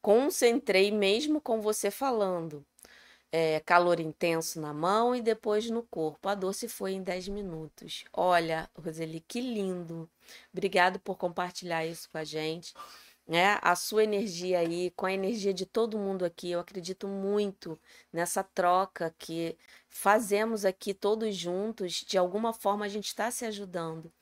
[0.00, 2.64] Concentrei mesmo com você falando.
[3.30, 6.28] É, calor intenso na mão e depois no corpo.
[6.28, 8.04] A dor se foi em 10 minutos.
[8.12, 10.10] Olha, Roseli, que lindo.
[10.52, 12.74] Obrigado por compartilhar isso com a gente
[13.26, 13.58] né?
[13.62, 16.50] A sua energia aí, com a energia de todo mundo aqui.
[16.50, 17.78] Eu acredito muito
[18.12, 19.56] nessa troca que
[19.88, 22.04] fazemos aqui todos juntos.
[22.06, 24.12] De alguma forma a gente está se ajudando,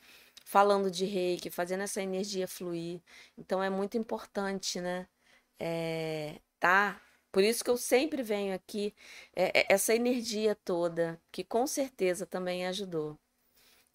[0.44, 3.00] falando de reiki, fazendo essa energia fluir.
[3.38, 5.08] Então é muito importante, né?
[5.58, 7.00] É, tá?
[7.32, 8.94] Por isso que eu sempre venho aqui,
[9.36, 13.18] é, é, essa energia toda, que com certeza também ajudou.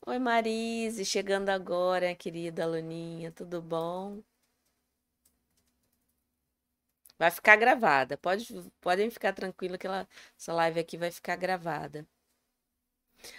[0.08, 4.24] Oi, Marise, chegando agora, querida aluninha, tudo bom?
[7.18, 8.18] Vai ficar gravada.
[8.18, 8.47] Pode,
[8.82, 10.07] podem ficar tranquilo que ela,
[10.38, 12.05] essa live aqui vai ficar gravada.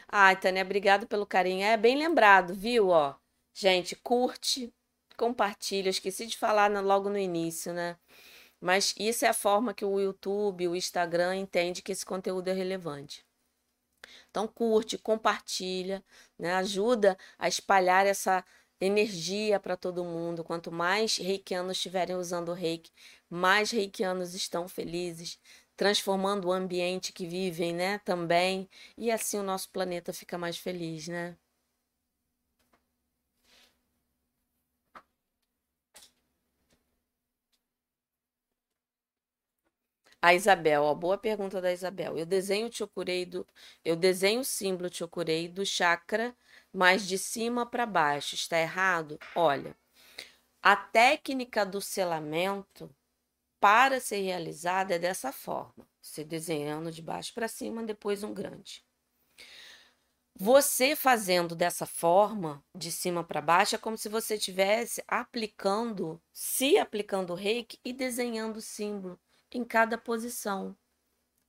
[0.08, 1.64] Ai, Tânia, obrigado pelo carinho.
[1.64, 2.88] É bem lembrado, viu?
[2.88, 3.14] Ó,
[3.54, 4.72] gente, curte,
[5.16, 5.90] compartilha.
[5.90, 7.96] Esqueci de falar logo no início, né?
[8.60, 12.52] Mas isso é a forma que o YouTube, o Instagram entende que esse conteúdo é
[12.52, 13.24] relevante.
[14.30, 16.02] Então curte, compartilha,
[16.38, 16.54] né?
[16.54, 18.44] Ajuda a espalhar essa
[18.80, 20.44] energia para todo mundo.
[20.44, 22.90] Quanto mais reikianos estiverem usando o reiki,
[23.30, 25.38] mais reikianos estão felizes,
[25.76, 31.08] transformando o ambiente que vivem, né, também, e assim o nosso planeta fica mais feliz,
[31.08, 31.36] né?
[40.20, 42.18] A Isabel, ó, boa pergunta da Isabel.
[42.18, 43.46] Eu desenho chokurei do,
[43.84, 46.34] eu desenho o símbolo chokurei do chakra,
[46.72, 48.34] mas de cima para baixo.
[48.34, 49.18] Está errado?
[49.34, 49.76] Olha,
[50.62, 52.90] a técnica do selamento
[53.60, 58.84] para ser realizada é dessa forma: você desenhando de baixo para cima, depois um grande.
[60.38, 66.76] Você fazendo dessa forma, de cima para baixo, é como se você estivesse aplicando, se
[66.76, 69.18] aplicando o reiki e desenhando o símbolo
[69.50, 70.76] em cada posição.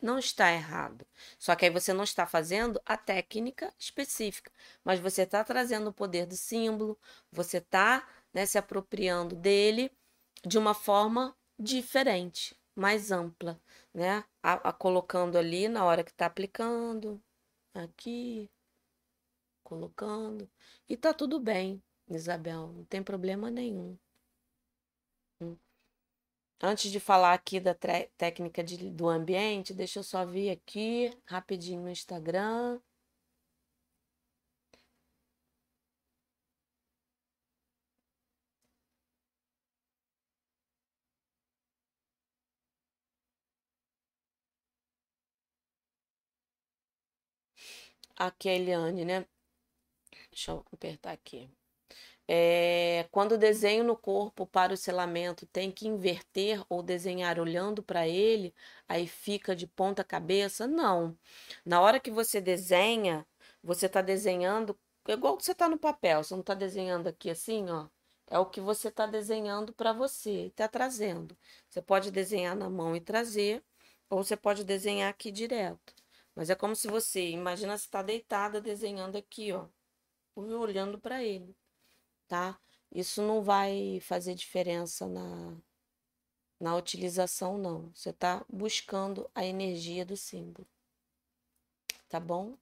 [0.02, 1.06] Não está errado.
[1.38, 4.52] Só que aí você não está fazendo a técnica específica,
[4.86, 6.98] mas você está trazendo o poder do símbolo,
[7.30, 9.92] você está né, se apropriando dele
[10.46, 13.60] de uma forma diferente, mais ampla,
[13.94, 14.24] né?
[14.44, 17.22] A, a, colocando ali na hora que está aplicando,
[17.74, 18.50] aqui,
[19.64, 20.50] colocando.
[20.88, 23.98] E tá tudo bem, Isabel, não tem problema nenhum.
[25.42, 25.58] Hum.
[26.62, 27.76] Antes de falar aqui da
[28.18, 32.80] técnica de, do ambiente, deixa eu só vir aqui rapidinho no Instagram.
[48.18, 49.26] A Eliane, né?
[50.32, 51.50] Deixa eu apertar aqui.
[52.30, 58.08] É, quando desenho no corpo para o selamento tem que inverter ou desenhar olhando para
[58.08, 58.54] ele,
[58.88, 60.68] aí fica de ponta cabeça?
[60.68, 61.18] Não.
[61.66, 63.26] Na hora que você desenha,
[63.64, 66.24] você está desenhando igual que você está no papel.
[66.24, 67.88] Você não está desenhando aqui assim, ó.
[68.30, 71.38] É o que você está desenhando para você, está trazendo.
[71.70, 73.64] Você pode desenhar na mão e trazer,
[74.10, 75.94] ou você pode desenhar aqui direto.
[76.38, 79.68] Mas é como se você, imagina você está deitada desenhando aqui, ó,
[80.36, 81.58] olhando para ele,
[82.28, 82.60] tá?
[82.92, 85.58] Isso não vai fazer diferença na,
[86.60, 87.92] na utilização, não.
[87.96, 90.68] Você está buscando a energia do símbolo,
[92.08, 92.56] tá bom?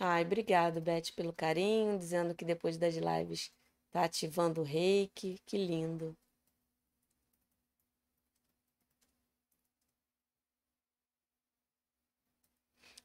[0.00, 3.52] Ai, obrigado, Beth, pelo carinho, dizendo que depois das lives
[3.92, 5.38] tá ativando o reiki.
[5.46, 6.16] Que lindo.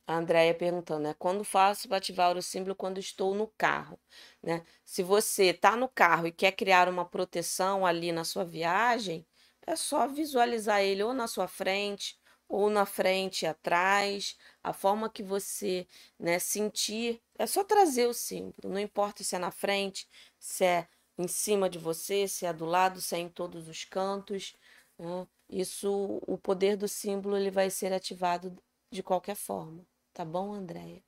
[0.08, 1.16] A Andrea perguntando, né?
[1.18, 4.00] Quando faço para ativar o símbolo quando estou no carro,
[4.42, 4.64] né?
[4.84, 9.26] Se você está no carro e quer criar uma proteção ali na sua viagem,
[9.66, 15.10] é só visualizar ele ou na sua frente, ou na frente e atrás, a forma
[15.10, 15.88] que você
[16.20, 20.08] né, sentir, é só trazer o símbolo, não importa se é na frente,
[20.40, 20.88] se é
[21.18, 24.56] em cima de você, se é do lado, se é em todos os cantos.
[24.98, 25.28] Né?
[25.50, 28.56] Isso, o poder do símbolo ele vai ser ativado
[28.92, 29.86] de qualquer forma.
[30.16, 31.04] Tá bom, Andréia?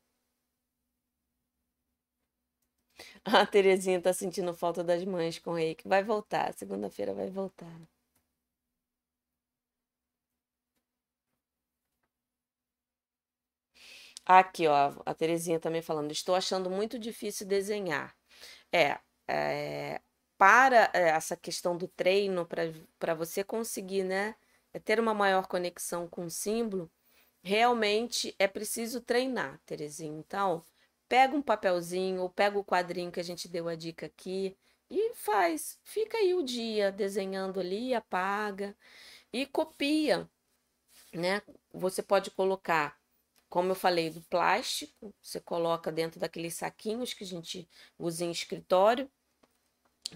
[3.26, 5.88] A Terezinha tá sentindo falta das mães com o reiki.
[5.88, 7.72] Vai voltar, segunda-feira vai voltar.
[14.26, 16.12] Aqui, ó, a Terezinha também falando.
[16.12, 18.16] Estou achando muito difícil desenhar.
[18.74, 20.02] É, é
[20.38, 22.48] para é, essa questão do treino,
[23.00, 24.36] para você conseguir, né,
[24.74, 26.92] é ter uma maior conexão com o símbolo,
[27.48, 30.20] realmente é preciso treinar, Terezinha.
[30.20, 30.62] Então,
[31.08, 34.58] pega um papelzinho ou pega o quadrinho que a gente deu a dica aqui
[34.90, 35.80] e faz.
[35.82, 38.76] Fica aí o dia desenhando ali, apaga
[39.32, 40.30] e copia,
[41.14, 41.42] né?
[41.74, 43.00] Você pode colocar,
[43.50, 47.66] como eu falei, do plástico, você coloca dentro daqueles saquinhos que a gente
[47.98, 49.10] usa em escritório,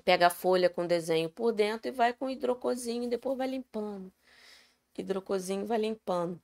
[0.03, 4.11] pega a folha com desenho por dentro e vai com hidrocozinho, depois vai limpando.
[4.97, 6.41] Hidrocozinho vai limpando,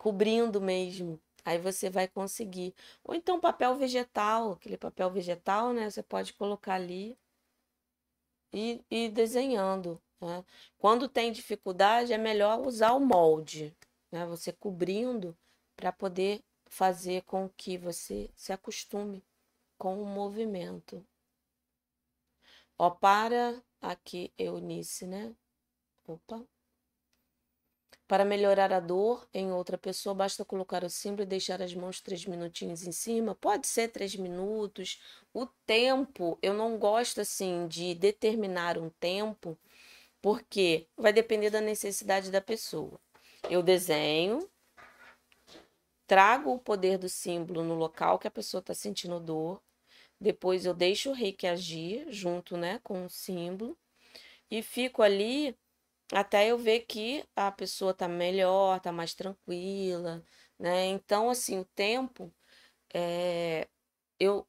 [0.00, 2.74] cobrindo mesmo Aí você vai conseguir.
[3.04, 5.90] Ou então papel vegetal, aquele papel vegetal, né?
[5.90, 7.18] Você pode colocar ali
[8.52, 10.00] e ir desenhando.
[10.20, 10.44] Né?
[10.78, 13.74] Quando tem dificuldade, é melhor usar o molde,
[14.12, 14.26] né?
[14.26, 15.36] Você cobrindo
[15.76, 19.24] para poder fazer com que você se acostume
[19.78, 21.04] com o movimento.
[22.78, 25.34] Ó, para aqui, Eunice, né?
[26.06, 26.44] Opa.
[28.10, 32.00] Para melhorar a dor em outra pessoa, basta colocar o símbolo e deixar as mãos
[32.00, 33.36] três minutinhos em cima.
[33.36, 35.00] Pode ser três minutos.
[35.32, 39.56] O tempo, eu não gosto assim de determinar um tempo,
[40.20, 43.00] porque vai depender da necessidade da pessoa.
[43.48, 44.50] Eu desenho,
[46.04, 49.62] trago o poder do símbolo no local que a pessoa está sentindo dor.
[50.20, 53.78] Depois eu deixo o reiki agir junto né, com o símbolo
[54.50, 55.56] e fico ali
[56.12, 60.24] até eu ver que a pessoa tá melhor, tá mais tranquila,
[60.58, 60.86] né?
[60.86, 62.32] Então, assim, o tempo,
[62.94, 63.68] é,
[64.18, 64.46] eu,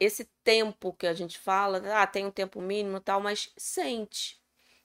[0.00, 4.40] esse tempo que a gente fala, ah, tem um tempo mínimo tal, mas sente.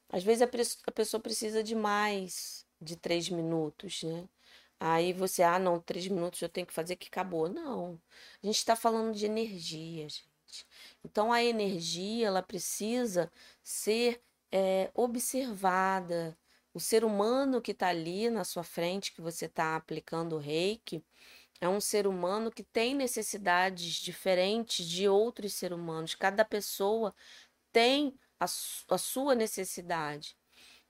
[0.10, 4.28] Às vezes a, pessoa precisa de mais de três minutos, né?
[4.80, 7.50] Aí você, ah, não, três minutos eu tenho que fazer que acabou.
[7.50, 8.02] Não.
[8.44, 10.68] A gente está falando de energia, gente.
[11.04, 13.32] Então a energia, ela precisa
[13.64, 16.38] ser é, observada.
[16.74, 21.04] O ser humano que está ali na sua frente, que você está aplicando o reiki,
[21.60, 26.16] é um ser humano que tem necessidades diferentes de outros seres humanos.
[26.16, 27.14] Cada pessoa
[27.72, 30.36] tem a, a sua necessidade.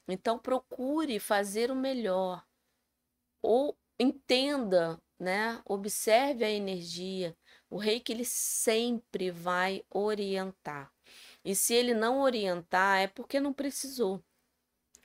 [0.08, 2.46] Então, procure fazer o melhor.
[3.42, 5.62] Ou entenda, né?
[5.66, 7.36] Observe a energia.
[7.70, 10.92] O reiki ele sempre vai orientar.
[11.44, 14.24] E se ele não orientar, é porque não precisou.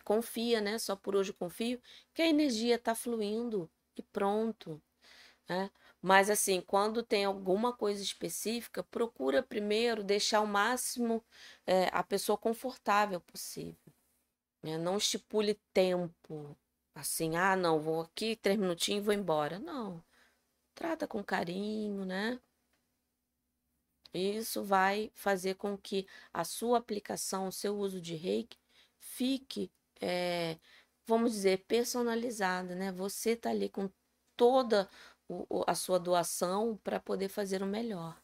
[0.04, 0.78] Confia, né?
[0.78, 1.80] Só por hoje confio
[2.14, 4.80] que a energia está fluindo e pronto.
[5.48, 5.70] Né?
[6.02, 11.24] Mas assim, quando tem alguma coisa específica, procura primeiro deixar o máximo
[11.66, 13.92] é, a pessoa confortável possível.
[14.62, 14.78] Né?
[14.78, 16.56] Não estipule tempo.
[16.94, 19.58] Assim, ah, não, vou aqui três minutinhos e vou embora.
[19.58, 20.02] Não.
[20.74, 22.40] Trata com carinho, né?
[24.16, 28.58] Isso vai fazer com que a sua aplicação, o seu uso de reiki,
[28.98, 30.58] fique, é,
[31.06, 32.92] vamos dizer, personalizada, né?
[32.92, 33.90] Você está ali com
[34.36, 34.88] toda
[35.28, 38.16] o, a sua doação para poder fazer o melhor.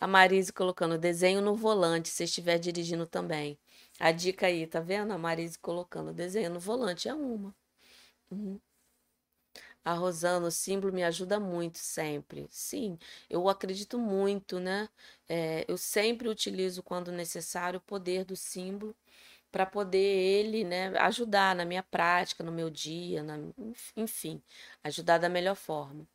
[0.00, 3.58] A Marise colocando desenho no volante, se estiver dirigindo também.
[3.98, 5.12] A dica aí, tá vendo?
[5.12, 7.54] A Marise colocando desenho no volante é uma.
[8.30, 8.60] Uhum.
[9.84, 12.46] A Rosana, o símbolo me ajuda muito sempre.
[12.50, 12.98] Sim,
[13.28, 14.88] eu acredito muito, né?
[15.28, 18.94] É, eu sempre utilizo, quando necessário, o poder do símbolo
[19.50, 23.38] para poder ele, né, ajudar na minha prática, no meu dia, na,
[23.96, 24.42] enfim,
[24.84, 26.06] ajudar da melhor forma.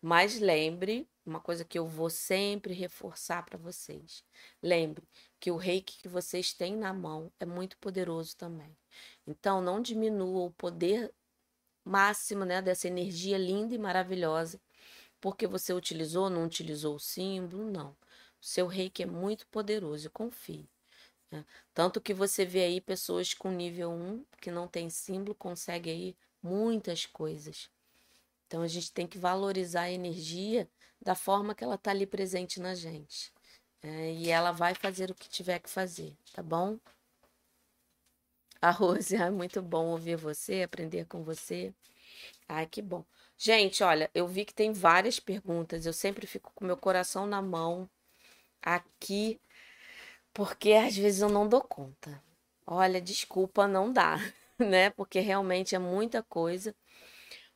[0.00, 4.24] Mas lembre, uma coisa que eu vou sempre reforçar para vocês.
[4.62, 5.06] Lembre
[5.40, 8.76] que o reiki que vocês têm na mão é muito poderoso também.
[9.26, 11.12] Então, não diminua o poder
[11.88, 14.60] máximo, né, dessa energia linda e maravilhosa,
[15.20, 17.90] porque você utilizou, não utilizou o símbolo, não.
[18.40, 20.68] O seu reiki é muito poderoso, confie.
[21.30, 21.44] Né?
[21.74, 26.16] Tanto que você vê aí pessoas com nível 1 que não tem símbolo, consegue aí
[26.42, 27.70] muitas coisas.
[28.46, 30.68] Então a gente tem que valorizar a energia
[31.00, 33.32] da forma que ela está ali presente na gente.
[33.82, 36.78] É, e ela vai fazer o que tiver que fazer, tá bom?
[38.60, 41.72] A Rose, é muito bom ouvir você, aprender com você.
[42.48, 43.04] Ai, que bom.
[43.36, 45.86] Gente, olha, eu vi que tem várias perguntas.
[45.86, 47.88] Eu sempre fico com meu coração na mão
[48.60, 49.40] aqui,
[50.34, 52.22] porque às vezes eu não dou conta.
[52.66, 54.16] Olha, desculpa, não dá,
[54.58, 54.90] né?
[54.90, 56.74] Porque realmente é muita coisa.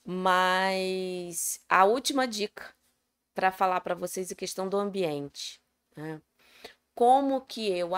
[0.04, 2.74] Mas a última dica
[3.34, 5.60] para falar para vocês a questão do ambiente.
[5.96, 6.22] Né?
[6.94, 7.90] Como que eu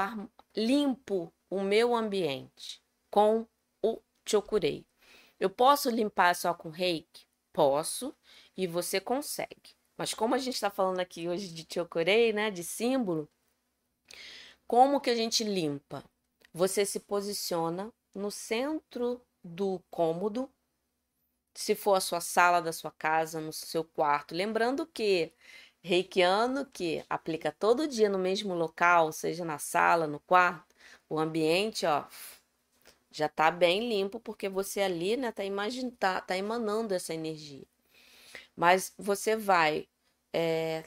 [0.56, 2.83] limpo o meu ambiente
[3.14, 3.46] com
[3.80, 4.84] o Chokurei?
[5.38, 7.28] Eu posso limpar só com reiki?
[7.52, 8.12] Posso,
[8.56, 9.76] e você consegue.
[9.96, 13.30] Mas como a gente está falando aqui hoje de Chokurei, né, de símbolo,
[14.66, 16.02] como que a gente limpa?
[16.52, 20.50] Você se posiciona no centro do cômodo,
[21.54, 24.34] se for a sua sala da sua casa, no seu quarto.
[24.34, 25.32] Lembrando que
[25.80, 30.74] reikiano que aplica todo dia no mesmo local, seja na sala, no quarto,
[31.08, 32.04] o ambiente, ó,
[33.16, 37.64] já tá bem limpo porque você ali, né, tá, imagin tá, tá emanando essa energia.
[38.56, 39.88] Mas você vai
[40.32, 40.84] é,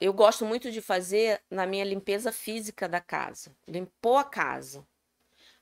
[0.00, 3.56] eu gosto muito de fazer na minha limpeza física da casa.
[3.66, 4.86] Limpou a casa.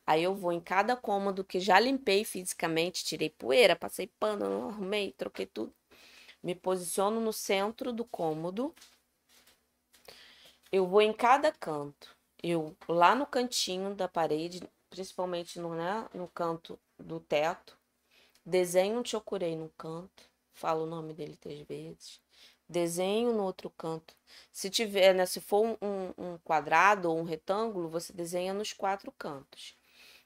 [0.06, 5.12] Aí eu vou em cada cômodo que já limpei fisicamente, tirei poeira, passei pano, arrumei,
[5.12, 5.72] troquei tudo.
[6.42, 8.74] Me posiciono no centro do cômodo.
[10.70, 12.14] Eu vou em cada canto.
[12.42, 14.60] Eu lá no cantinho da parede,
[14.94, 17.76] principalmente no, né, no canto do teto,
[18.44, 22.22] desenho um chokurei no canto, falo o nome dele três vezes
[22.68, 24.16] desenho no outro canto.
[24.50, 29.12] Se tiver, né, se for um, um quadrado ou um retângulo, você desenha nos quatro
[29.12, 29.76] cantos.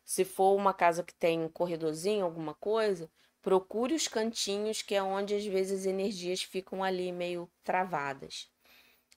[0.04, 3.10] Se for uma casa que tem um corredorzinho, alguma coisa,
[3.42, 8.48] procure os cantinhos, que é onde às vezes as energias ficam ali meio travadas.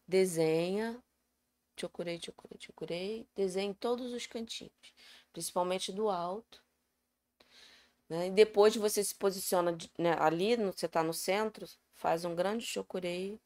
[0.07, 1.01] Desenha,
[1.79, 4.93] chocurei, chocurei, chocurei, desenhe todos os cantinhos,
[5.31, 6.63] principalmente do alto.
[8.09, 8.27] Né?
[8.27, 11.67] E depois você se posiciona né, ali, você está no centro,
[12.01, 13.39] Faz um grande chocureio.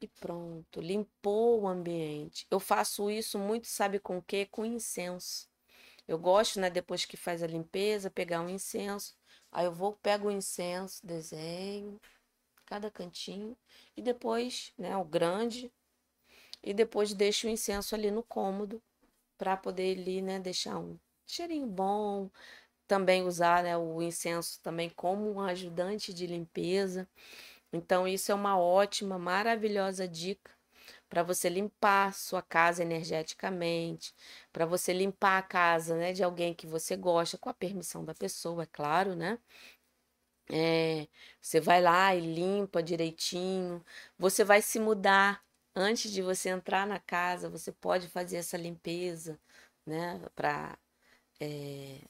[0.00, 2.46] E pronto, limpou o ambiente.
[2.48, 4.46] Eu faço isso muito, sabe com o quê?
[4.46, 5.48] Com incenso.
[6.06, 9.16] Eu gosto, né, depois que faz a limpeza, pegar um incenso.
[9.50, 12.00] Aí eu vou, pego o incenso, desenho
[12.64, 13.56] cada cantinho
[13.96, 15.70] e depois, né, o grande,
[16.62, 18.80] e depois deixo o incenso ali no cômodo
[19.42, 20.96] para poder ali, né, deixar um
[21.26, 22.30] cheirinho bom,
[22.86, 27.08] também usar né, o incenso também como um ajudante de limpeza.
[27.72, 30.52] Então, isso é uma ótima, maravilhosa dica
[31.08, 34.14] para você limpar sua casa energeticamente,
[34.52, 38.14] para você limpar a casa né, de alguém que você gosta, com a permissão da
[38.14, 39.38] pessoa, é claro, né?
[40.50, 41.08] É,
[41.40, 43.84] você vai lá e limpa direitinho.
[44.18, 45.42] Você vai se mudar
[45.74, 47.48] antes de você entrar na casa.
[47.50, 49.38] Você pode fazer essa limpeza,
[49.86, 50.20] né?
[50.34, 50.78] Para
[51.40, 52.00] é,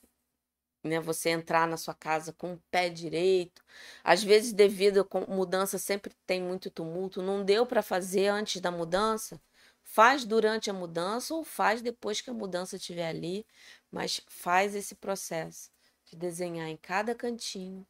[0.84, 1.00] né?
[1.00, 3.64] Você entrar na sua casa com o pé direito.
[4.04, 7.22] Às vezes, devido a mudança, sempre tem muito tumulto.
[7.22, 9.40] Não deu para fazer antes da mudança.
[9.84, 13.46] Faz durante a mudança ou faz depois que a mudança estiver ali,
[13.90, 15.70] mas faz esse processo
[16.06, 17.86] de desenhar em cada cantinho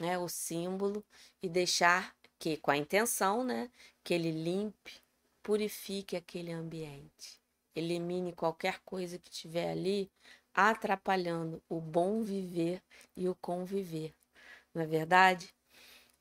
[0.00, 1.04] né, o símbolo
[1.42, 3.70] e deixar que, com a intenção, né,
[4.06, 5.02] que ele limpe,
[5.42, 7.40] purifique aquele ambiente,
[7.74, 10.08] elimine qualquer coisa que tiver ali
[10.54, 12.80] atrapalhando o bom viver
[13.16, 14.14] e o conviver.
[14.72, 15.52] Não é verdade?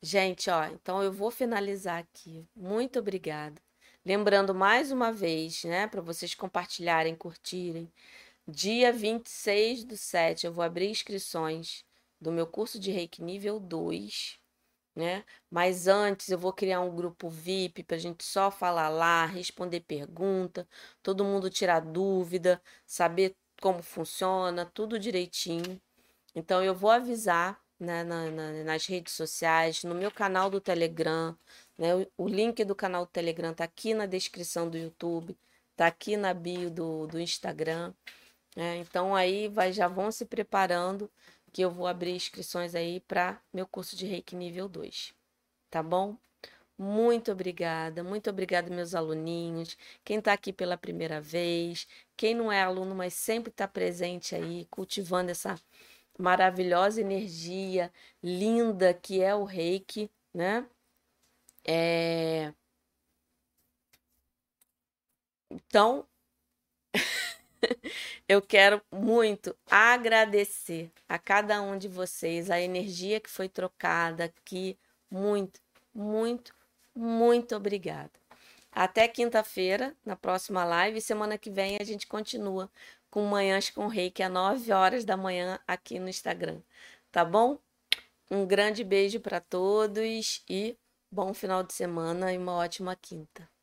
[0.01, 2.43] Gente, ó, então eu vou finalizar aqui.
[2.55, 3.61] Muito obrigada.
[4.03, 7.87] Lembrando mais uma vez, né, para vocês compartilharem, curtirem.
[8.47, 11.85] Dia 26 do 7 eu vou abrir inscrições
[12.19, 14.39] do meu curso de Reiki nível 2,
[14.95, 15.23] né?
[15.49, 19.81] Mas antes eu vou criar um grupo VIP para a gente só falar lá, responder
[19.81, 20.67] pergunta,
[21.03, 25.81] todo mundo tirar dúvida, saber como funciona, tudo direitinho.
[26.35, 31.37] Então eu vou avisar né, na, na, nas redes sociais, no meu canal do Telegram.
[31.77, 35.37] Né, o, o, link do canal do Telegram tá aqui na descrição do YouTube,
[35.75, 37.93] tá aqui na bio do, do Instagram.
[38.55, 41.11] Né, então aí vai, já vão se preparando
[41.55, 45.13] que eu vou abrir inscrições aí para meu curso de Reiki nível 2.
[45.69, 46.17] Tá bom?
[46.77, 49.77] Muito obrigada, muito obrigada, meus aluninhos.
[50.03, 51.87] Quem está aqui pela primeira vez,
[52.17, 55.55] quem não é aluno, mas sempre está presente aí, cultivando essa
[56.19, 57.89] maravilhosa energia
[58.21, 60.67] linda que é o reiki, né?
[61.65, 62.53] É...
[65.49, 66.05] Então,
[68.27, 74.77] eu quero muito agradecer a cada um de vocês a energia que foi trocada aqui.
[75.09, 75.59] Muito,
[75.93, 76.53] muito,
[76.95, 78.11] muito obrigada.
[78.71, 80.99] Até quinta-feira, na próxima live.
[80.99, 82.69] Semana que vem a gente continua
[83.09, 86.61] com Manhãs com Reiki às 9 horas da manhã aqui no Instagram.
[87.11, 87.57] Tá bom?
[88.29, 90.77] Um grande beijo para todos e
[91.09, 93.54] bom final de semana e uma ótima quinta.